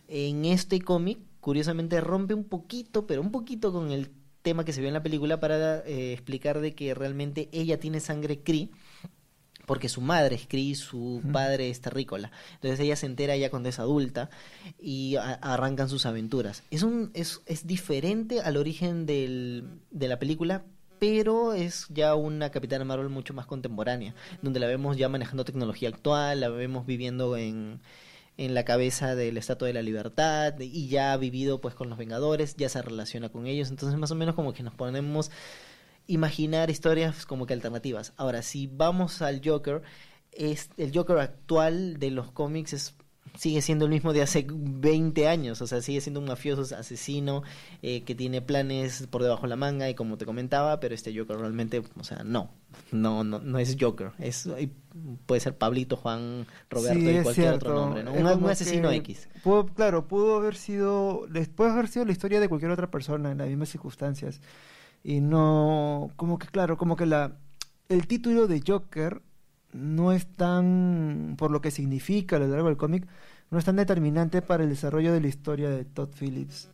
En 0.07 0.45
este 0.45 0.81
cómic, 0.81 1.19
curiosamente, 1.39 2.01
rompe 2.01 2.33
un 2.33 2.45
poquito, 2.45 3.05
pero 3.05 3.21
un 3.21 3.31
poquito 3.31 3.71
con 3.71 3.91
el 3.91 4.09
tema 4.41 4.65
que 4.65 4.73
se 4.73 4.81
vio 4.81 4.87
en 4.87 4.93
la 4.93 5.03
película 5.03 5.39
para 5.39 5.79
eh, 5.85 6.13
explicar 6.13 6.61
de 6.61 6.73
que 6.73 6.93
realmente 6.93 7.49
ella 7.51 7.79
tiene 7.79 7.99
sangre 7.99 8.41
Cree 8.41 8.71
porque 9.71 9.87
su 9.87 10.01
madre 10.01 10.35
es 10.35 10.47
Cree, 10.49 10.75
su 10.75 11.21
padre 11.31 11.69
es 11.69 11.79
terrícola. 11.79 12.29
Entonces 12.55 12.77
ella 12.81 12.97
se 12.97 13.05
entera 13.05 13.37
ya 13.37 13.49
cuando 13.49 13.69
es 13.69 13.79
adulta 13.79 14.29
y 14.81 15.15
arrancan 15.15 15.87
sus 15.87 16.05
aventuras. 16.05 16.63
Es, 16.71 16.83
un, 16.83 17.09
es, 17.13 17.39
es 17.45 17.65
diferente 17.65 18.41
al 18.41 18.57
origen 18.57 19.05
del, 19.05 19.63
de 19.89 20.09
la 20.09 20.19
película, 20.19 20.65
pero 20.99 21.53
es 21.53 21.85
ya 21.87 22.15
una 22.15 22.49
Capitana 22.49 22.83
Marvel 22.83 23.07
mucho 23.07 23.33
más 23.33 23.45
contemporánea, 23.45 24.13
donde 24.41 24.59
la 24.59 24.67
vemos 24.67 24.97
ya 24.97 25.07
manejando 25.07 25.45
tecnología 25.45 25.87
actual, 25.87 26.41
la 26.41 26.49
vemos 26.49 26.85
viviendo 26.85 27.37
en, 27.37 27.79
en 28.35 28.53
la 28.53 28.65
cabeza 28.65 29.15
del 29.15 29.37
Estatua 29.37 29.69
de 29.69 29.73
la 29.73 29.81
Libertad 29.81 30.59
y 30.59 30.89
ya 30.89 31.13
ha 31.13 31.17
vivido 31.17 31.61
pues 31.61 31.75
con 31.75 31.87
los 31.87 31.97
Vengadores, 31.97 32.57
ya 32.57 32.67
se 32.67 32.81
relaciona 32.81 33.29
con 33.29 33.47
ellos, 33.47 33.69
entonces 33.69 33.97
más 33.97 34.11
o 34.11 34.15
menos 34.15 34.35
como 34.35 34.51
que 34.51 34.63
nos 34.63 34.73
ponemos 34.73 35.31
imaginar 36.11 36.69
historias 36.69 37.25
como 37.25 37.45
que 37.45 37.53
alternativas. 37.53 38.13
Ahora, 38.17 38.41
si 38.41 38.67
vamos 38.67 39.21
al 39.21 39.41
Joker, 39.43 39.81
es, 40.31 40.69
el 40.77 40.91
Joker 40.93 41.17
actual 41.19 41.97
de 41.97 42.11
los 42.11 42.31
cómics 42.31 42.73
es 42.73 42.95
sigue 43.37 43.61
siendo 43.61 43.85
el 43.85 43.91
mismo 43.91 44.13
de 44.13 44.21
hace 44.21 44.45
20 44.49 45.27
años, 45.27 45.61
o 45.61 45.67
sea, 45.67 45.81
sigue 45.81 46.01
siendo 46.01 46.19
un 46.19 46.27
mafioso 46.27 46.75
asesino 46.75 47.43
eh, 47.81 48.03
que 48.03 48.15
tiene 48.15 48.41
planes 48.41 49.07
por 49.09 49.23
debajo 49.23 49.43
de 49.43 49.49
la 49.49 49.55
manga 49.55 49.89
y 49.89 49.95
como 49.95 50.17
te 50.17 50.25
comentaba, 50.25 50.79
pero 50.79 50.93
este 50.93 51.17
Joker 51.17 51.37
realmente, 51.37 51.81
o 51.97 52.03
sea, 52.03 52.23
no, 52.23 52.51
no, 52.91 53.23
no, 53.23 53.39
no 53.39 53.59
es 53.59 53.77
Joker, 53.79 54.11
es 54.19 54.49
puede 55.25 55.39
ser 55.39 55.57
Pablito, 55.57 55.95
Juan, 55.95 56.45
Roberto 56.69 57.09
y 57.09 57.23
cualquier 57.23 57.53
otro 57.53 57.73
nombre, 57.73 58.03
¿no? 58.03 58.13
Un, 58.13 58.49
asesino 58.49 58.91
X. 58.91 59.29
claro, 59.75 60.07
pudo 60.07 60.35
haber 60.35 60.55
sido, 60.55 61.25
puede 61.55 61.71
haber 61.71 61.87
sido 61.87 62.05
la 62.05 62.11
historia 62.11 62.39
de 62.39 62.49
cualquier 62.49 62.71
otra 62.71 62.91
persona 62.91 63.31
en 63.31 63.37
las 63.37 63.47
mismas 63.47 63.69
circunstancias 63.69 64.41
y 65.03 65.21
no, 65.21 66.11
como 66.15 66.37
que 66.37 66.47
claro, 66.47 66.77
como 66.77 66.95
que 66.95 67.05
la, 67.05 67.37
el 67.89 68.07
título 68.07 68.47
de 68.47 68.61
Joker 68.65 69.21
no 69.73 70.11
es 70.11 70.27
tan, 70.27 71.35
por 71.37 71.51
lo 71.51 71.61
que 71.61 71.71
significa 71.71 72.35
a 72.35 72.39
lo 72.39 72.47
largo 72.47 72.67
del 72.67 72.77
cómic, 72.77 73.07
no 73.49 73.57
es 73.57 73.65
tan 73.65 73.75
determinante 73.75 74.41
para 74.41 74.63
el 74.63 74.69
desarrollo 74.69 75.13
de 75.13 75.21
la 75.21 75.27
historia 75.27 75.69
de 75.69 75.85
Todd 75.85 76.09
Phillips. 76.17 76.69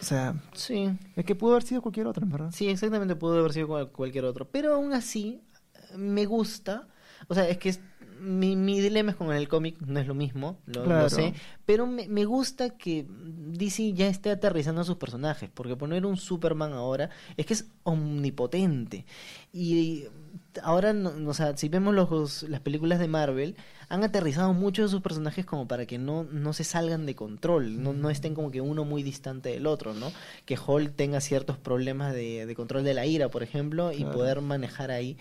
O 0.00 0.04
sea, 0.04 0.34
sí. 0.52 0.90
Es 1.16 1.24
que 1.24 1.34
pudo 1.34 1.52
haber 1.52 1.62
sido 1.62 1.82
cualquier 1.82 2.06
otro, 2.06 2.26
verdad. 2.26 2.50
Sí, 2.52 2.68
exactamente, 2.68 3.16
pudo 3.16 3.38
haber 3.38 3.52
sido 3.52 3.90
cualquier 3.92 4.24
otro. 4.24 4.48
Pero 4.48 4.74
aún 4.74 4.92
así, 4.92 5.40
me 5.96 6.26
gusta. 6.26 6.86
O 7.28 7.34
sea, 7.34 7.48
es 7.48 7.58
que 7.58 7.74
mi, 8.20 8.56
mi 8.56 8.80
dilema 8.80 9.10
es 9.10 9.16
con 9.16 9.32
el 9.32 9.48
cómic, 9.48 9.80
no 9.80 10.00
es 10.00 10.06
lo 10.06 10.14
mismo, 10.14 10.58
lo, 10.66 11.08
sé, 11.08 11.34
pero 11.64 11.86
me, 11.86 12.08
me, 12.08 12.24
gusta 12.24 12.70
que 12.70 13.06
DC 13.08 13.92
ya 13.92 14.08
esté 14.08 14.30
aterrizando 14.30 14.80
a 14.80 14.84
sus 14.84 14.96
personajes, 14.96 15.50
porque 15.52 15.76
poner 15.76 16.06
un 16.06 16.16
Superman 16.16 16.72
ahora 16.72 17.10
es 17.36 17.46
que 17.46 17.54
es 17.54 17.66
omnipotente. 17.84 19.04
Y 19.52 20.04
ahora, 20.62 20.92
no, 20.92 21.12
o 21.28 21.34
sea, 21.34 21.56
si 21.56 21.68
vemos 21.68 21.94
los, 21.94 22.42
las 22.44 22.60
películas 22.60 22.98
de 22.98 23.08
Marvel, 23.08 23.56
han 23.88 24.02
aterrizado 24.02 24.52
mucho 24.52 24.82
de 24.82 24.88
sus 24.88 25.00
personajes 25.00 25.46
como 25.46 25.68
para 25.68 25.86
que 25.86 25.98
no, 25.98 26.24
no 26.24 26.52
se 26.52 26.64
salgan 26.64 27.06
de 27.06 27.14
control, 27.14 27.82
no, 27.82 27.92
no 27.92 28.10
estén 28.10 28.34
como 28.34 28.50
que 28.50 28.60
uno 28.60 28.84
muy 28.84 29.02
distante 29.02 29.50
del 29.50 29.66
otro, 29.66 29.94
¿no? 29.94 30.12
Que 30.44 30.58
Hulk 30.58 30.94
tenga 30.96 31.20
ciertos 31.20 31.56
problemas 31.56 32.12
de, 32.12 32.46
de 32.46 32.54
control 32.54 32.84
de 32.84 32.94
la 32.94 33.06
ira, 33.06 33.28
por 33.28 33.42
ejemplo, 33.42 33.92
y 33.92 34.04
poder 34.04 34.40
manejar 34.40 34.90
ahí 34.90 35.16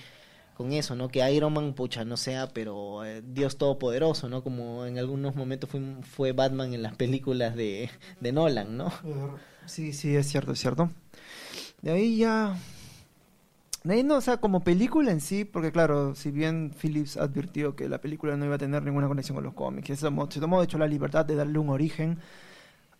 con 0.56 0.72
eso, 0.72 0.96
¿no? 0.96 1.10
Que 1.10 1.30
Iron 1.32 1.54
Man, 1.54 1.74
pucha, 1.74 2.06
no 2.06 2.18
sea, 2.18 2.48
pero 2.48 3.06
eh, 3.06 3.22
Dios 3.22 3.58
todopoderoso, 3.58 4.30
¿no? 4.30 4.44
Como 4.44 4.86
en 4.86 4.98
algunos 4.98 5.36
momentos 5.36 5.70
fue, 5.70 5.82
fue 6.02 6.32
Batman 6.32 6.74
en 6.74 6.82
las 6.82 6.96
películas 6.96 7.56
de, 7.56 7.90
de 8.22 8.32
Nolan, 8.32 8.78
¿no? 8.78 8.92
Sí, 9.66 9.94
sí, 9.94 10.16
es 10.16 10.28
cierto, 10.28 10.54
es 10.54 10.60
cierto. 10.60 10.90
De 11.82 11.92
ahí 11.92 12.18
ya... 12.18 12.58
De 13.84 13.94
ahí 13.94 14.04
no, 14.04 14.16
o 14.16 14.22
sea, 14.22 14.38
como 14.38 14.62
película 14.62 15.12
en 15.12 15.22
sí, 15.22 15.46
porque 15.46 15.72
claro, 15.72 16.16
si 16.16 16.32
bien 16.32 16.74
Phillips 16.82 17.18
advirtió 17.18 17.76
que 17.76 17.88
la 17.88 18.02
película 18.02 18.36
no 18.36 18.46
iba 18.46 18.56
a 18.56 18.58
tener 18.58 18.82
ninguna 18.82 19.08
conexión 19.08 19.36
con 19.36 19.44
los 19.44 19.54
cómics, 19.54 19.88
se 19.90 19.98
tomó, 19.98 20.32
se 20.32 20.40
tomó 20.40 20.60
de 20.60 20.66
hecho 20.66 20.80
la 20.80 20.88
libertad 20.88 21.24
de 21.24 21.36
darle 21.36 21.60
un 21.60 21.70
origen 21.70 22.18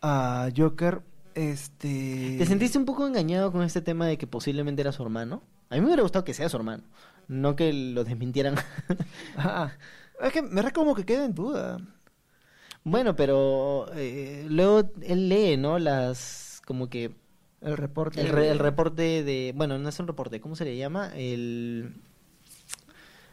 a 0.02 0.50
Joker, 0.56 1.02
este... 1.34 2.36
¿Te 2.38 2.46
sentiste 2.46 2.78
un 2.78 2.86
poco 2.86 3.08
engañado 3.08 3.52
con 3.52 3.64
este 3.64 3.82
tema 3.82 4.06
de 4.06 4.20
que 4.20 4.28
posiblemente 4.28 4.82
era 4.82 4.92
su 4.92 5.02
hermano? 5.02 5.42
A 5.72 5.76
mí 5.76 5.82
me 5.82 5.88
hubiera 5.88 6.04
gustado 6.04 6.24
que 6.24 6.36
sea 6.36 6.50
su 6.50 6.58
hermano 6.58 6.84
no 7.28 7.56
que 7.56 7.72
lo 7.74 8.04
desmintieran. 8.04 8.56
ah, 9.38 9.72
es 10.22 10.32
que 10.32 10.42
me 10.42 10.72
como 10.72 10.96
que 10.96 11.06
queda 11.06 11.26
en 11.26 11.34
duda. 11.34 11.80
Bueno, 12.84 13.16
pero 13.16 13.88
eh, 13.96 14.46
luego 14.48 14.92
él 15.02 15.28
lee, 15.28 15.58
¿no? 15.58 15.80
Las, 15.80 16.62
como 16.66 16.90
que... 16.90 17.12
El 17.62 17.78
reporte. 17.78 18.22
El, 18.22 18.60
reporte 18.60 19.24
de... 19.24 19.54
Bueno, 19.56 19.80
no 19.80 19.90
es 19.90 20.00
un 20.00 20.08
reporte, 20.08 20.40
¿cómo 20.40 20.56
se 20.56 20.66
le 20.66 20.78
llama? 20.78 21.12
El... 21.16 21.96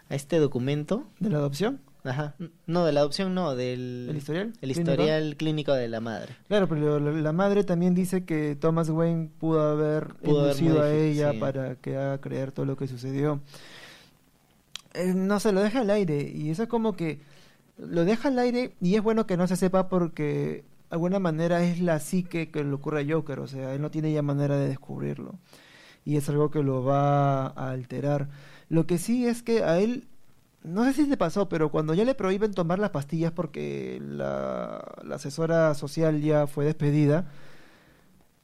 A 0.09 0.15
este 0.15 0.39
documento. 0.39 1.07
¿De 1.21 1.29
la 1.29 1.37
adopción? 1.37 1.81
Ajá. 2.05 2.35
No, 2.67 2.87
de 2.87 2.93
la 2.93 3.01
adopción 3.01 3.35
no, 3.35 3.55
del... 3.55 4.07
¿El 4.09 4.17
historial? 4.17 4.53
El 4.63 4.71
historial 4.71 5.37
clínico, 5.37 5.75
de 5.75 5.89
la 5.89 6.01
madre. 6.01 6.35
Claro, 6.49 6.67
pero 6.67 6.99
la, 6.99 7.33
madre 7.33 7.63
también 7.63 7.95
dice 7.95 8.25
que 8.25 8.57
Thomas 8.57 8.89
Wayne 8.89 9.31
pudo 9.39 9.61
haber 9.61 10.15
pudo 10.15 10.47
inducido 10.47 10.83
a 10.83 10.91
ella 10.91 11.33
para 11.39 11.77
que 11.77 11.97
haga 11.97 12.21
creer 12.23 12.53
todo 12.53 12.65
lo 12.65 12.77
que 12.77 12.89
sucedió. 12.89 13.41
Eh, 14.95 15.15
no 15.15 15.41
se 15.41 15.53
lo 15.53 15.63
deja 15.63 15.81
al 15.81 15.91
aire 15.91 16.31
y 16.35 16.51
eso 16.51 16.65
es 16.65 16.69
como 16.69 16.95
que 16.95 17.21
lo 17.79 18.05
deja 18.05 18.29
al 18.29 18.39
aire 18.39 18.75
y 18.81 18.97
es 18.97 19.03
bueno 19.03 19.27
que 19.27 19.37
no 19.37 19.47
se 19.47 19.57
sepa 19.57 19.89
porque 19.89 20.23
de 20.25 20.65
alguna 20.91 21.19
manera 21.19 21.63
es 21.65 21.81
la 21.81 21.99
psique 21.99 22.51
que 22.51 22.63
le 22.63 22.73
ocurre 22.73 23.01
a 23.01 23.15
Joker, 23.15 23.41
o 23.41 23.47
sea, 23.47 23.75
él 23.75 23.81
no 23.81 23.91
tiene 23.91 24.13
ya 24.13 24.23
manera 24.23 24.57
de 24.59 24.69
descubrirlo 24.69 25.39
y 26.05 26.17
es 26.17 26.29
algo 26.29 26.51
que 26.51 26.63
lo 26.63 26.85
va 26.85 27.47
a 27.47 27.71
alterar. 27.71 28.29
Lo 28.69 28.87
que 28.87 28.99
sí 28.99 29.27
es 29.27 29.43
que 29.43 29.65
a 29.65 29.79
él, 29.79 30.09
no 30.63 30.85
sé 30.85 30.93
si 30.93 31.07
le 31.07 31.17
pasó, 31.17 31.49
pero 31.49 31.71
cuando 31.71 31.95
ya 31.95 32.05
le 32.05 32.15
prohíben 32.15 32.53
tomar 32.53 32.79
las 32.79 32.91
pastillas 32.91 33.33
porque 33.33 34.01
la, 34.03 34.85
la 35.05 35.15
asesora 35.17 35.75
social 35.75 36.21
ya 36.21 36.47
fue 36.47 36.65
despedida 36.67 37.31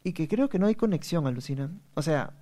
y 0.04 0.12
que 0.12 0.28
creo 0.28 0.48
que 0.48 0.58
no 0.58 0.66
hay 0.66 0.74
conexión, 0.74 1.26
alucina. 1.26 1.70
O 1.94 2.02
sea, 2.02 2.32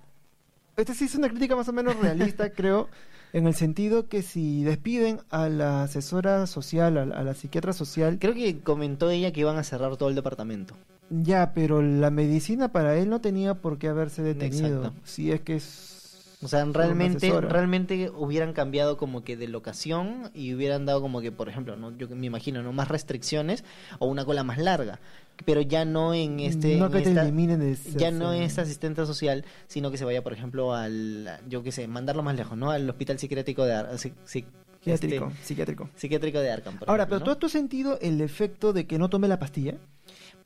esta 0.77 0.93
sí 0.93 1.05
es 1.05 1.15
una 1.15 1.29
crítica 1.29 1.55
más 1.55 1.67
o 1.67 1.73
menos 1.73 1.97
realista, 1.97 2.49
creo 2.53 2.87
en 3.33 3.47
el 3.47 3.53
sentido 3.53 4.07
que 4.07 4.21
si 4.21 4.63
despiden 4.63 5.19
a 5.29 5.49
la 5.49 5.83
asesora 5.83 6.47
social, 6.47 6.97
a, 6.97 7.05
la 7.23 7.33
psiquiatra 7.33 7.73
social... 7.73 8.17
Creo 8.19 8.33
que 8.33 8.59
comentó 8.59 9.09
ella 9.09 9.31
que 9.31 9.41
iban 9.41 9.57
a 9.57 9.63
cerrar 9.63 9.97
todo 9.97 10.09
el 10.09 10.15
departamento. 10.15 10.75
Ya, 11.09 11.53
pero 11.53 11.81
la 11.81 12.11
medicina 12.11 12.71
para 12.71 12.97
él 12.97 13.09
no 13.09 13.21
tenía 13.21 13.55
por 13.55 13.77
qué 13.77 13.87
haberse 13.87 14.23
detenido. 14.23 14.93
Si 15.03 15.31
es 15.31 15.41
que 15.41 15.55
es 15.55 15.96
o 16.43 16.47
sea, 16.47 16.63
realmente, 16.65 17.41
realmente 17.41 18.11
hubieran 18.15 18.53
cambiado 18.53 18.95
como 18.97 19.23
que 19.23 19.35
de 19.35 19.47
locación 19.47 20.29
y 20.35 20.53
hubieran 20.53 20.85
dado 20.85 21.01
como 21.01 21.19
que, 21.19 21.31
por 21.31 21.49
ejemplo, 21.49 21.75
no, 21.77 21.97
yo 21.97 22.07
me 22.09 22.27
imagino, 22.27 22.61
no 22.61 22.71
más 22.73 22.89
restricciones 22.89 23.63
o 23.97 24.05
una 24.05 24.23
cola 24.23 24.43
más 24.43 24.59
larga, 24.59 24.99
pero 25.45 25.61
ya 25.61 25.83
no 25.83 26.13
en 26.13 26.39
este, 26.39 26.77
no 26.77 26.91
que 26.91 27.01
te 27.01 27.09
eliminen 27.09 27.75
ya 27.95 28.11
no 28.11 28.33
en 28.33 28.43
esta 28.43 28.61
asistente 28.61 29.03
social, 29.07 29.45
sino 29.67 29.89
que 29.89 29.97
se 29.97 30.05
vaya, 30.05 30.23
por 30.23 30.33
ejemplo, 30.33 30.75
al, 30.75 31.39
yo 31.49 31.63
qué 31.63 31.71
sé, 31.71 31.87
mandarlo 31.87 32.21
más 32.21 32.35
lejos, 32.35 32.55
¿no? 32.55 32.69
Al 32.69 32.87
hospital 32.87 33.17
psiquiátrico 33.17 33.65
de 33.65 33.73
Ar 33.73 33.97
psiquiátrico, 33.97 34.51
este, 34.85 35.43
psiquiátrico, 35.43 35.89
psiquiátrico 35.95 36.39
de 36.39 36.51
Arkham. 36.51 36.79
Ahora, 36.85 37.07
pero 37.07 37.35
¿tú 37.35 37.47
has 37.47 37.51
sentido 37.51 37.97
el 37.99 38.21
efecto 38.21 38.73
de 38.73 38.85
que 38.85 38.99
no 38.99 39.09
tome 39.09 39.27
la 39.27 39.39
pastilla? 39.39 39.73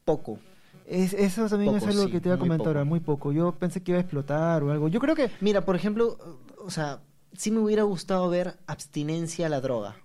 Poco. 0.06 0.40
Es, 0.92 1.14
eso 1.14 1.48
también 1.48 1.74
es 1.74 1.88
algo 1.88 2.10
que 2.10 2.20
te 2.20 2.28
iba 2.28 2.36
a 2.36 2.38
comentar 2.38 2.68
ahora, 2.68 2.84
muy 2.84 3.00
poco. 3.00 3.32
Yo 3.32 3.54
pensé 3.54 3.82
que 3.82 3.92
iba 3.92 3.98
a 3.98 4.02
explotar 4.02 4.62
o 4.62 4.72
algo. 4.72 4.90
Yo 4.90 5.00
creo 5.00 5.16
que... 5.16 5.32
Mira, 5.40 5.64
por 5.64 5.78
ejemplo, 5.78 6.18
o 6.58 6.70
sea, 6.70 7.00
sí 7.32 7.50
me 7.50 7.60
hubiera 7.60 7.84
gustado 7.84 8.30
ver 8.30 8.58
abstinencia 8.68 9.46
a 9.46 9.50
la 9.50 9.62
droga. 9.62 9.96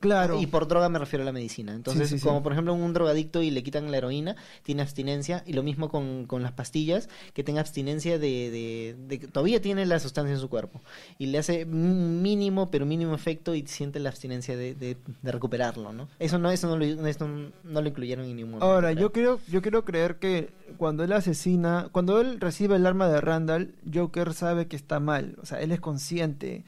Claro. 0.00 0.40
Y 0.40 0.46
por 0.46 0.66
droga 0.66 0.88
me 0.88 0.98
refiero 0.98 1.22
a 1.22 1.26
la 1.26 1.32
medicina. 1.32 1.74
Entonces, 1.74 2.22
como 2.22 2.42
por 2.42 2.52
ejemplo 2.52 2.72
un 2.72 2.92
drogadicto 2.94 3.42
y 3.42 3.50
le 3.50 3.62
quitan 3.62 3.90
la 3.90 3.98
heroína, 3.98 4.34
tiene 4.62 4.80
abstinencia. 4.80 5.44
Y 5.46 5.52
lo 5.52 5.62
mismo 5.62 5.90
con, 5.90 6.24
con 6.24 6.42
las 6.42 6.52
pastillas, 6.52 7.10
que 7.34 7.44
tenga 7.44 7.60
abstinencia 7.60 8.18
de, 8.18 8.96
de, 9.06 9.18
Todavía 9.18 9.60
tiene 9.60 9.84
la 9.84 10.00
sustancia 10.00 10.32
en 10.32 10.40
su 10.40 10.48
cuerpo. 10.48 10.80
Y 11.18 11.26
le 11.26 11.36
hace 11.36 11.66
mínimo, 11.66 12.70
pero 12.70 12.86
mínimo 12.86 13.14
efecto 13.14 13.54
y 13.54 13.66
siente 13.66 14.00
la 14.00 14.08
abstinencia 14.08 14.56
de, 14.56 14.74
de, 14.74 14.96
recuperarlo, 15.22 15.92
¿no? 15.92 16.08
Eso 16.18 16.38
no, 16.38 16.50
eso 16.50 16.66
no 16.68 16.76
lo, 16.78 17.06
eso 17.06 17.28
no 17.28 17.82
lo 17.82 17.86
incluyeron 17.86 18.24
en 18.24 18.36
ningún 18.36 18.52
momento. 18.52 18.66
Ahora, 18.72 18.92
yo 18.92 19.12
creo, 19.12 19.38
yo 19.48 19.60
quiero 19.60 19.84
creer 19.84 20.16
que 20.16 20.48
cuando 20.78 21.04
él 21.04 21.12
asesina, 21.12 21.88
cuando 21.92 22.22
él 22.22 22.40
recibe 22.40 22.76
el 22.76 22.86
arma 22.86 23.06
de 23.08 23.20
Randall, 23.20 23.74
Joker 23.92 24.32
sabe 24.32 24.66
que 24.66 24.76
está 24.76 24.98
mal. 24.98 25.36
O 25.42 25.46
sea, 25.46 25.60
él 25.60 25.72
es 25.72 25.80
consciente 25.80 26.64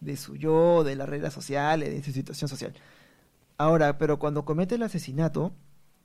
de 0.00 0.16
su 0.16 0.36
yo, 0.36 0.84
de 0.84 0.96
las 0.96 1.08
reglas 1.08 1.32
sociales, 1.32 1.90
de 1.90 2.02
su 2.02 2.12
situación 2.12 2.48
social. 2.48 2.74
Ahora, 3.58 3.98
pero 3.98 4.18
cuando 4.18 4.44
comete 4.44 4.74
el 4.74 4.82
asesinato, 4.82 5.52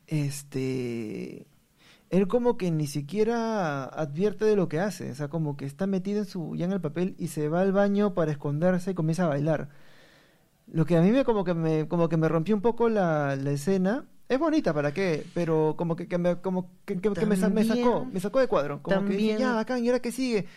este, 0.08 1.48
él 2.10 2.28
como 2.28 2.58
que 2.58 2.72
ni 2.72 2.88
siquiera 2.88 3.86
advierte 3.86 4.46
de 4.46 4.56
lo 4.56 4.68
que 4.70 4.80
hace, 4.80 5.12
o 5.12 5.16
sea, 5.16 5.30
como 5.30 5.58
que 5.58 5.66
está 5.66 5.88
metido 5.88 6.20
en 6.20 6.26
su, 6.26 6.56
ya 6.56 6.66
en 6.66 6.74
el 6.74 6.82
papel 6.82 7.16
y 7.18 7.28
se 7.28 7.50
va 7.50 7.62
al 7.62 7.72
baño 7.72 8.14
para 8.14 8.32
esconderse 8.32 8.92
y 8.92 8.94
comienza 8.94 9.26
a 9.26 9.30
bailar. 9.30 9.70
Lo 10.68 10.86
que 10.86 10.98
a 10.98 11.02
mí 11.02 11.12
me 11.12 11.26
como 11.26 11.44
que 11.44 11.54
me, 11.54 11.88
como 11.88 12.10
que 12.10 12.18
me 12.18 12.30
rompió 12.30 12.56
un 12.56 12.62
poco 12.62 12.90
la, 12.90 13.36
la 13.36 13.52
escena 13.52 14.06
Es 14.30 14.40
bonita, 14.40 14.74
¿para 14.74 14.94
qué? 14.94 15.26
Pero 15.34 15.76
como 15.78 15.96
que, 15.96 16.06
me, 16.18 16.38
como 16.38 16.70
que, 16.86 16.96
me, 16.96 17.36
sacó, 17.66 18.06
me 18.06 18.20
sacó 18.22 18.40
de 18.40 18.48
cuadro. 18.48 18.82
Como 18.82 19.06
que 19.06 19.16
dije, 19.16 19.38
ya, 19.38 19.54
bacán, 19.54 19.84
¿y 19.84 19.90
ahora 19.90 20.02
qué 20.02 20.12
sigue? 20.12 20.48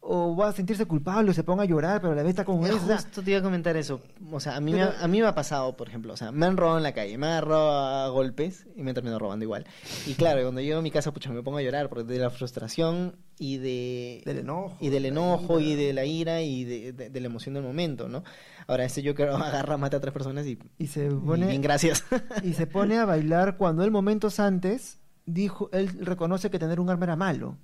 O 0.00 0.36
va 0.36 0.48
a 0.48 0.52
sentirse 0.52 0.86
culpable 0.86 1.30
o 1.30 1.34
se 1.34 1.44
ponga 1.44 1.64
a 1.64 1.66
llorar, 1.66 2.00
pero 2.00 2.12
a 2.12 2.16
la 2.16 2.22
vez 2.22 2.30
está 2.30 2.44
como 2.44 2.66
eso. 2.66 2.78
Justo 2.78 3.22
te 3.22 3.32
iba 3.32 3.40
a 3.40 3.42
comentar 3.42 3.76
eso. 3.76 4.00
O 4.30 4.40
sea, 4.40 4.56
a 4.56 4.60
mí, 4.60 4.72
me 4.72 4.82
ha, 4.82 4.94
a 5.00 5.08
mí 5.08 5.20
me 5.20 5.26
ha 5.26 5.34
pasado, 5.34 5.76
por 5.76 5.88
ejemplo, 5.88 6.12
o 6.14 6.16
sea, 6.16 6.32
me 6.32 6.46
han 6.46 6.56
robado 6.56 6.78
en 6.78 6.84
la 6.84 6.92
calle, 6.92 7.18
me 7.18 7.26
han 7.26 7.32
agarrado 7.32 7.70
a 7.70 8.08
golpes 8.08 8.66
y 8.76 8.82
me 8.82 8.90
han 8.90 8.94
terminado 8.94 9.18
robando 9.18 9.44
igual. 9.44 9.66
Y 10.06 10.14
claro, 10.14 10.40
cuando 10.42 10.60
llego 10.60 10.78
a 10.78 10.82
mi 10.82 10.90
casa, 10.90 11.12
pucha, 11.12 11.30
me 11.30 11.42
pongo 11.42 11.58
a 11.58 11.62
llorar 11.62 11.88
porque 11.88 12.04
de 12.04 12.18
la 12.18 12.30
frustración 12.30 13.16
y 13.38 13.58
de... 13.58 14.22
Del 14.24 14.38
enojo. 14.38 14.76
Y 14.80 14.88
del 14.88 15.06
enojo 15.06 15.60
y 15.60 15.74
de 15.74 15.92
la 15.92 16.04
ira 16.04 16.42
y 16.42 16.64
de, 16.64 16.92
de, 16.92 17.20
la 17.20 17.26
emoción 17.26 17.54
del 17.54 17.64
momento, 17.64 18.08
¿no? 18.08 18.24
Ahora, 18.66 18.84
este 18.84 19.02
yo 19.02 19.14
creo 19.14 19.36
agarra, 19.36 19.76
mata 19.76 19.98
a 19.98 20.00
tres 20.00 20.12
personas 20.12 20.46
y... 20.46 20.58
Y 20.78 20.86
se 20.86 21.10
pone... 21.10 21.48
bien, 21.48 21.60
gracias. 21.60 22.04
y 22.42 22.54
se 22.54 22.66
pone 22.68 22.98
a 22.98 23.04
bailar 23.04 23.56
cuando 23.56 23.84
él 23.84 23.90
momentos 23.90 24.40
antes 24.40 25.00
dijo, 25.26 25.68
él 25.72 25.90
reconoce 26.00 26.50
que 26.50 26.58
tener 26.58 26.80
un 26.80 26.88
arma 26.88 27.04
era 27.04 27.16
malo. 27.16 27.58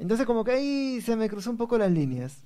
Entonces 0.00 0.26
como 0.26 0.44
que 0.44 0.52
ahí 0.52 1.00
se 1.02 1.14
me 1.14 1.28
cruzó 1.28 1.50
un 1.50 1.58
poco 1.58 1.76
las 1.76 1.92
líneas. 1.92 2.42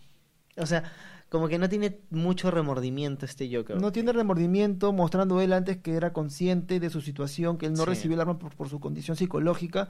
O 0.57 0.67
sea, 0.67 0.83
como 1.29 1.49
que 1.49 1.59
no 1.59 1.69
tiene 1.69 2.01
mucho 2.11 2.51
remordimiento 2.51 3.25
este 3.25 3.49
Joker. 3.53 3.81
No 3.81 3.93
tiene 3.93 4.13
remordimiento, 4.13 4.93
mostrando 4.93 5.41
él 5.41 5.53
antes 5.53 5.77
que 5.79 5.95
era 5.95 6.13
consciente 6.13 6.81
de 6.81 6.91
su 6.91 7.01
situación, 7.01 7.57
que 7.57 7.67
él 7.67 7.75
no 7.75 7.85
recibió 7.85 8.17
el 8.17 8.21
arma 8.21 8.39
por, 8.39 8.69
su 8.69 8.81
condición 8.81 9.17
psicológica. 9.17 9.89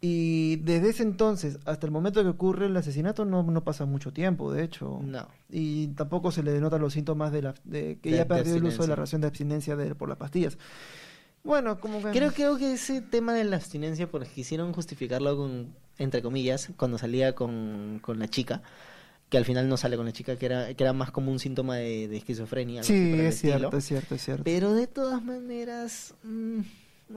Y 0.00 0.56
desde 0.56 0.90
ese 0.90 1.02
entonces 1.02 1.58
hasta 1.64 1.84
el 1.84 1.90
momento 1.90 2.22
que 2.22 2.28
ocurre 2.28 2.66
el 2.66 2.76
asesinato 2.76 3.24
no, 3.24 3.42
no 3.42 3.64
pasa 3.64 3.84
mucho 3.84 4.12
tiempo, 4.12 4.52
de 4.52 4.62
hecho. 4.62 5.00
No. 5.02 5.26
Y 5.50 5.88
tampoco 5.88 6.30
se 6.30 6.44
le 6.44 6.52
denotan 6.52 6.80
los 6.80 6.92
síntomas 6.92 7.32
de, 7.32 7.42
la, 7.42 7.54
de 7.64 7.98
que 8.00 8.12
ya 8.12 8.24
perdió 8.24 8.54
el 8.54 8.64
uso 8.64 8.82
de 8.82 8.88
la 8.88 8.94
ración 8.94 9.20
de 9.20 9.26
abstinencia 9.26 9.74
de, 9.74 9.96
por 9.96 10.08
las 10.08 10.18
pastillas. 10.18 10.56
Bueno, 11.42 11.80
como 11.80 12.00
que... 12.00 12.10
Creo, 12.12 12.32
creo 12.32 12.56
que 12.56 12.74
ese 12.74 13.00
tema 13.00 13.34
de 13.34 13.42
la 13.42 13.56
abstinencia, 13.56 14.08
porque 14.08 14.28
quisieron 14.28 14.72
justificarlo 14.72 15.36
con, 15.36 15.74
entre 15.98 16.22
comillas, 16.22 16.70
cuando 16.76 16.98
salía 16.98 17.34
con, 17.34 17.98
con 18.00 18.18
la 18.18 18.28
chica, 18.28 18.62
que 19.28 19.36
al 19.36 19.44
final 19.44 19.68
no 19.68 19.76
sale 19.76 19.96
con 19.96 20.06
la 20.06 20.12
chica, 20.12 20.36
que 20.36 20.46
era, 20.46 20.72
que 20.74 20.82
era 20.82 20.92
más 20.92 21.10
como 21.10 21.30
un 21.30 21.38
síntoma 21.38 21.76
de, 21.76 22.16
esquizofrenia. 22.16 22.82
Sí, 22.82 23.14
es 23.20 23.40
cierto, 23.40 23.76
es 23.76 23.84
cierto, 23.84 24.14
es 24.14 24.22
cierto. 24.22 24.44
Pero 24.44 24.72
de 24.72 24.86
todas 24.86 25.22
maneras, 25.22 26.14
mm, 26.22 26.60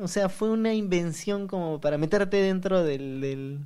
o 0.02 0.08
sea, 0.08 0.30
fue 0.30 0.50
una 0.50 0.74
invención 0.74 1.48
como 1.48 1.80
para 1.80 1.98
meterte 1.98 2.38
dentro 2.38 2.84
del, 2.84 3.22
del 3.22 3.60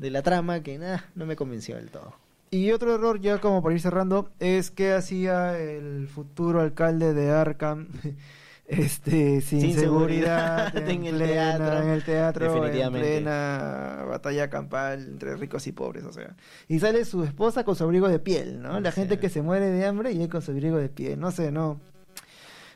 de 0.00 0.10
la 0.10 0.22
trama 0.22 0.62
que 0.62 0.78
nada, 0.78 1.04
no 1.14 1.26
me 1.26 1.36
convenció 1.36 1.76
del 1.76 1.90
todo. 1.90 2.14
Y 2.50 2.72
otro 2.72 2.94
error, 2.94 3.20
ya 3.20 3.38
como 3.38 3.62
para 3.62 3.74
ir 3.74 3.80
cerrando, 3.80 4.30
es 4.40 4.70
que 4.70 4.92
hacía 4.92 5.58
el 5.58 6.08
futuro 6.08 6.60
alcalde 6.60 7.14
de 7.14 7.30
Arkham 7.30 7.88
este 8.70 9.40
sin, 9.40 9.74
seguridad, 9.74 10.76
en, 10.88 11.04
el 11.04 11.18
teatro, 11.18 11.82
en 11.82 11.88
el 11.88 12.04
teatro 12.04 12.66
en 12.66 12.92
plena 12.92 14.04
batalla 14.08 14.48
campal 14.48 15.00
entre 15.08 15.36
ricos 15.36 15.66
y 15.66 15.72
pobres 15.72 16.04
o 16.04 16.12
sea. 16.12 16.36
Y 16.68 16.78
sale 16.78 17.04
su 17.04 17.24
esposa 17.24 17.64
con 17.64 17.74
su 17.74 17.84
abrigo 17.84 18.08
de 18.08 18.20
piel 18.20 18.62
no 18.62 18.78
la 18.78 18.92
gente 18.92 19.18
que 19.18 19.28
se 19.28 19.42
muere 19.42 19.66
de 19.66 19.84
hambre 19.86 20.12
y 20.12 20.22
él 20.22 20.28
con 20.28 20.40
su 20.40 20.52
abrigo 20.52 20.76
de 20.76 20.88
piel. 20.88 21.18
No 21.18 21.32
sé 21.32 21.50
no 21.50 21.80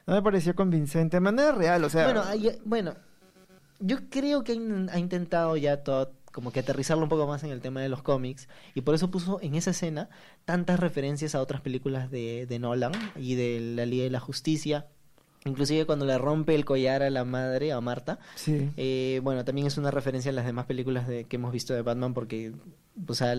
no 0.06 0.14
me 0.14 0.22
pareció 0.22 0.54
convincente. 0.54 1.16
De 1.16 1.20
manera 1.20 1.52
real 1.52 1.84
o 1.84 1.88
sea. 1.88 2.04
Bueno 2.04 2.24
bueno 2.64 2.94
yo 3.78 4.08
creo 4.10 4.42
que 4.42 4.52
ha 4.92 4.98
intentado 4.98 5.56
ya 5.56 5.82
todo 5.84 6.12
como 6.32 6.50
que 6.50 6.60
aterrizarlo 6.60 7.04
un 7.04 7.08
poco 7.08 7.28
más 7.28 7.44
en 7.44 7.50
el 7.50 7.60
tema 7.60 7.80
de 7.80 7.88
los 7.88 8.02
cómics 8.02 8.48
y 8.74 8.80
por 8.80 8.96
eso 8.96 9.12
puso 9.12 9.38
en 9.40 9.54
esa 9.54 9.70
escena 9.70 10.08
tantas 10.44 10.80
referencias 10.80 11.36
a 11.36 11.40
otras 11.40 11.60
películas 11.60 12.10
de, 12.10 12.46
de 12.46 12.58
Nolan 12.58 12.92
y 13.14 13.36
de 13.36 13.60
la 13.76 13.86
Liga 13.86 14.02
de 14.02 14.10
la 14.10 14.18
Justicia 14.18 14.88
Inclusive 15.44 15.84
cuando 15.84 16.06
le 16.06 16.16
rompe 16.16 16.54
el 16.54 16.64
collar 16.64 17.02
a 17.02 17.10
la 17.10 17.24
madre, 17.24 17.72
a 17.72 17.80
Marta. 17.80 18.18
Sí. 18.34 18.70
Eh, 18.76 19.20
bueno, 19.22 19.44
también 19.44 19.66
es 19.66 19.76
una 19.76 19.90
referencia 19.90 20.30
a 20.30 20.34
las 20.34 20.46
demás 20.46 20.64
películas 20.64 21.06
de, 21.06 21.24
que 21.24 21.36
hemos 21.36 21.52
visto 21.52 21.74
de 21.74 21.82
Batman 21.82 22.14
porque, 22.14 22.52
o 23.06 23.14
sea, 23.14 23.36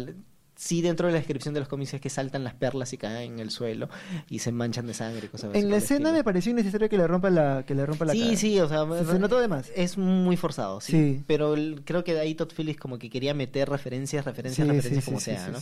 sí 0.55 0.81
dentro 0.81 1.07
de 1.07 1.13
la 1.13 1.19
descripción 1.19 1.53
de 1.53 1.59
los 1.59 1.69
cómics 1.69 1.95
es 1.95 2.01
que 2.01 2.09
saltan 2.09 2.43
las 2.43 2.53
perlas 2.53 2.93
y 2.93 2.97
caen 2.97 3.33
en 3.33 3.39
el 3.39 3.49
suelo 3.49 3.89
y 4.29 4.39
se 4.39 4.51
manchan 4.51 4.87
de 4.87 4.93
sangre 4.93 5.25
y 5.25 5.29
cosas 5.29 5.49
así. 5.49 5.59
En 5.59 5.69
la 5.69 5.77
escena 5.77 6.11
me 6.11 6.23
pareció 6.23 6.51
innecesario 6.51 6.89
que 6.89 6.97
le 6.97 7.07
rompa 7.07 7.29
la 7.29 7.63
que 7.65 7.75
le 7.75 7.85
rompa 7.85 8.05
la 8.05 8.13
Sí, 8.13 8.35
sí, 8.37 8.59
o 8.59 8.67
sea, 8.67 8.85
se, 9.03 9.19
notó 9.19 9.39
de 9.39 9.47
más. 9.47 9.71
Es 9.75 9.97
muy 9.97 10.37
forzado, 10.37 10.81
sí. 10.81 11.23
Pero 11.27 11.55
creo 11.83 12.03
que 12.03 12.13
de 12.13 12.21
ahí 12.21 12.35
Todd 12.35 12.51
Phillips 12.55 12.79
como 12.79 12.97
que 12.97 13.09
quería 13.09 13.33
meter 13.33 13.69
referencias, 13.69 14.25
referencias, 14.25 14.67
referencias 14.67 15.05
como 15.05 15.19
sea, 15.19 15.49
¿no? 15.49 15.59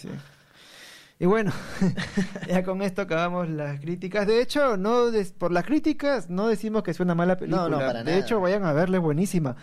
Y 1.24 1.26
bueno, 1.26 1.54
ya 2.50 2.66
con 2.66 2.82
esto 2.82 3.02
acabamos 3.02 3.48
las 3.48 3.80
críticas. 3.80 4.28
De 4.28 4.42
hecho, 4.42 4.76
no 4.76 5.06
por 5.38 5.54
las 5.54 5.64
críticas 5.64 6.30
no 6.30 6.50
decimos 6.50 6.84
que 6.84 6.92
es 6.92 7.00
una 7.00 7.16
mala 7.16 7.38
película. 7.38 7.70
No, 7.70 7.70
no, 7.70 7.78
para 7.78 8.04
de 8.04 8.18
hecho, 8.18 8.42
vayan 8.42 8.66
a 8.66 8.74
verla, 8.74 8.98
es 8.98 9.04
buenísima. 9.04 9.56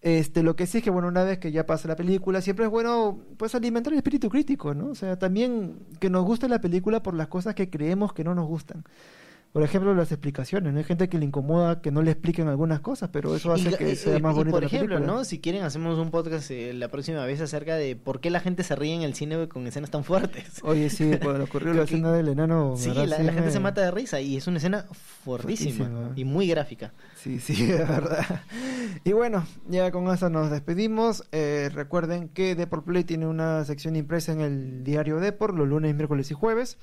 Este, 0.00 0.42
lo 0.42 0.56
que 0.56 0.66
sí 0.66 0.78
es 0.78 0.84
que, 0.84 0.88
bueno, 0.88 1.08
una 1.08 1.22
vez 1.22 1.36
que 1.36 1.52
ya 1.52 1.66
pasa 1.66 1.86
la 1.86 1.96
película, 1.96 2.40
siempre 2.40 2.64
es 2.64 2.70
bueno, 2.70 3.18
pues, 3.36 3.54
alimentar 3.54 3.92
el 3.92 3.98
espíritu 3.98 4.30
crítico, 4.30 4.72
¿no? 4.72 4.86
O 4.86 4.94
sea, 4.94 5.18
también 5.18 5.80
que 6.00 6.08
nos 6.08 6.24
guste 6.24 6.48
la 6.48 6.62
película 6.62 7.02
por 7.02 7.12
las 7.12 7.28
cosas 7.28 7.54
que 7.54 7.68
creemos 7.68 8.14
que 8.14 8.24
no 8.24 8.34
nos 8.34 8.46
gustan. 8.46 8.82
Por 9.52 9.62
ejemplo, 9.62 9.94
las 9.94 10.10
explicaciones, 10.10 10.72
¿no? 10.72 10.78
Hay 10.78 10.84
gente 10.84 11.10
que 11.10 11.18
le 11.18 11.26
incomoda 11.26 11.82
que 11.82 11.90
no 11.90 12.00
le 12.00 12.10
expliquen 12.10 12.48
algunas 12.48 12.80
cosas, 12.80 13.10
pero 13.12 13.36
eso 13.36 13.52
hace 13.52 13.76
que 13.76 13.96
sea 13.96 14.18
más 14.18 14.34
bonito. 14.34 14.56
Por 14.56 14.64
ejemplo, 14.64 14.98
¿no? 14.98 15.24
Si 15.24 15.40
quieren, 15.40 15.62
hacemos 15.62 15.98
un 15.98 16.10
podcast 16.10 16.50
eh, 16.50 16.72
la 16.72 16.88
próxima 16.88 17.22
vez 17.26 17.38
acerca 17.42 17.76
de 17.76 17.94
por 17.94 18.20
qué 18.20 18.30
la 18.30 18.40
gente 18.40 18.62
se 18.62 18.74
ríe 18.76 18.94
en 18.94 19.02
el 19.02 19.12
cine 19.12 19.48
con 19.48 19.66
escenas 19.66 19.90
tan 19.90 20.04
fuertes. 20.04 20.60
Oye, 20.62 20.88
sí, 20.88 21.10
cuando 21.22 21.44
ocurrió 21.44 21.74
la 21.74 21.82
escena 21.82 22.12
del 22.12 22.28
enano. 22.28 22.76
Sí, 22.78 22.94
la, 22.94 23.18
gente 23.18 23.50
se 23.50 23.60
mata 23.60 23.82
de 23.82 23.90
risa 23.90 24.22
y 24.22 24.38
es 24.38 24.46
una 24.46 24.56
escena 24.56 24.86
fuertísima, 25.22 26.12
y 26.16 26.24
muy 26.24 26.46
gráfica. 26.48 26.94
Sí, 27.14 27.38
sí, 27.38 27.52
es 27.70 27.86
verdad. 27.86 28.24
Y 29.04 29.12
bueno, 29.12 29.44
ya 29.68 29.90
con 29.90 30.08
eso 30.08 30.30
nos 30.30 30.50
despedimos. 30.50 31.24
Eh, 31.30 31.68
recuerden 31.74 32.30
que 32.30 32.54
Deport 32.54 32.86
Play 32.86 33.04
tiene 33.04 33.26
una 33.26 33.66
sección 33.66 33.96
impresa 33.96 34.32
en 34.32 34.40
el 34.40 34.82
diario 34.82 35.20
Deport 35.20 35.54
los 35.54 35.68
lunes, 35.68 35.94
miércoles 35.94 36.30
y 36.30 36.34
jueves. 36.34 36.78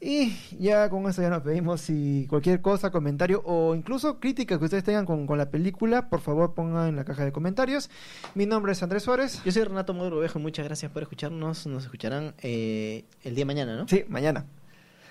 Y 0.00 0.34
ya 0.58 0.88
con 0.88 1.06
eso 1.10 1.20
ya 1.20 1.28
nos 1.28 1.42
pedimos 1.42 1.82
si 1.82 2.26
cualquier 2.28 2.62
cosa, 2.62 2.90
comentario 2.90 3.42
o 3.44 3.74
incluso 3.74 4.18
crítica 4.18 4.58
que 4.58 4.64
ustedes 4.64 4.82
tengan 4.82 5.04
con, 5.04 5.26
la 5.36 5.50
película, 5.50 6.08
por 6.08 6.20
favor 6.20 6.54
pongan 6.54 6.88
en 6.88 6.96
la 6.96 7.04
caja 7.04 7.24
de 7.24 7.32
comentarios. 7.32 7.90
Mi 8.34 8.46
nombre 8.46 8.72
es 8.72 8.82
Andrés 8.82 9.02
Suárez. 9.02 9.42
Yo 9.44 9.52
soy 9.52 9.64
Renato 9.64 9.92
Modro 9.92 10.20
muchas 10.40 10.64
gracias 10.64 10.90
por 10.90 11.02
escucharnos. 11.02 11.66
Nos 11.66 11.84
escucharán 11.84 12.34
eh, 12.40 13.04
el 13.22 13.34
día 13.34 13.42
de 13.42 13.46
mañana, 13.46 13.76
¿no? 13.76 13.86
Sí, 13.88 14.04
mañana. 14.08 14.46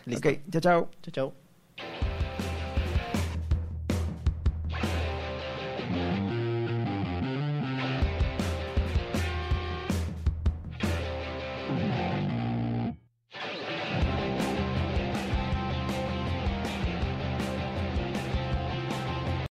Listo. 0.06 0.28
Ok, 0.28 0.40
chao, 0.50 0.62
chao. 0.62 0.90
Chao, 1.04 1.34
chao. 1.78 2.09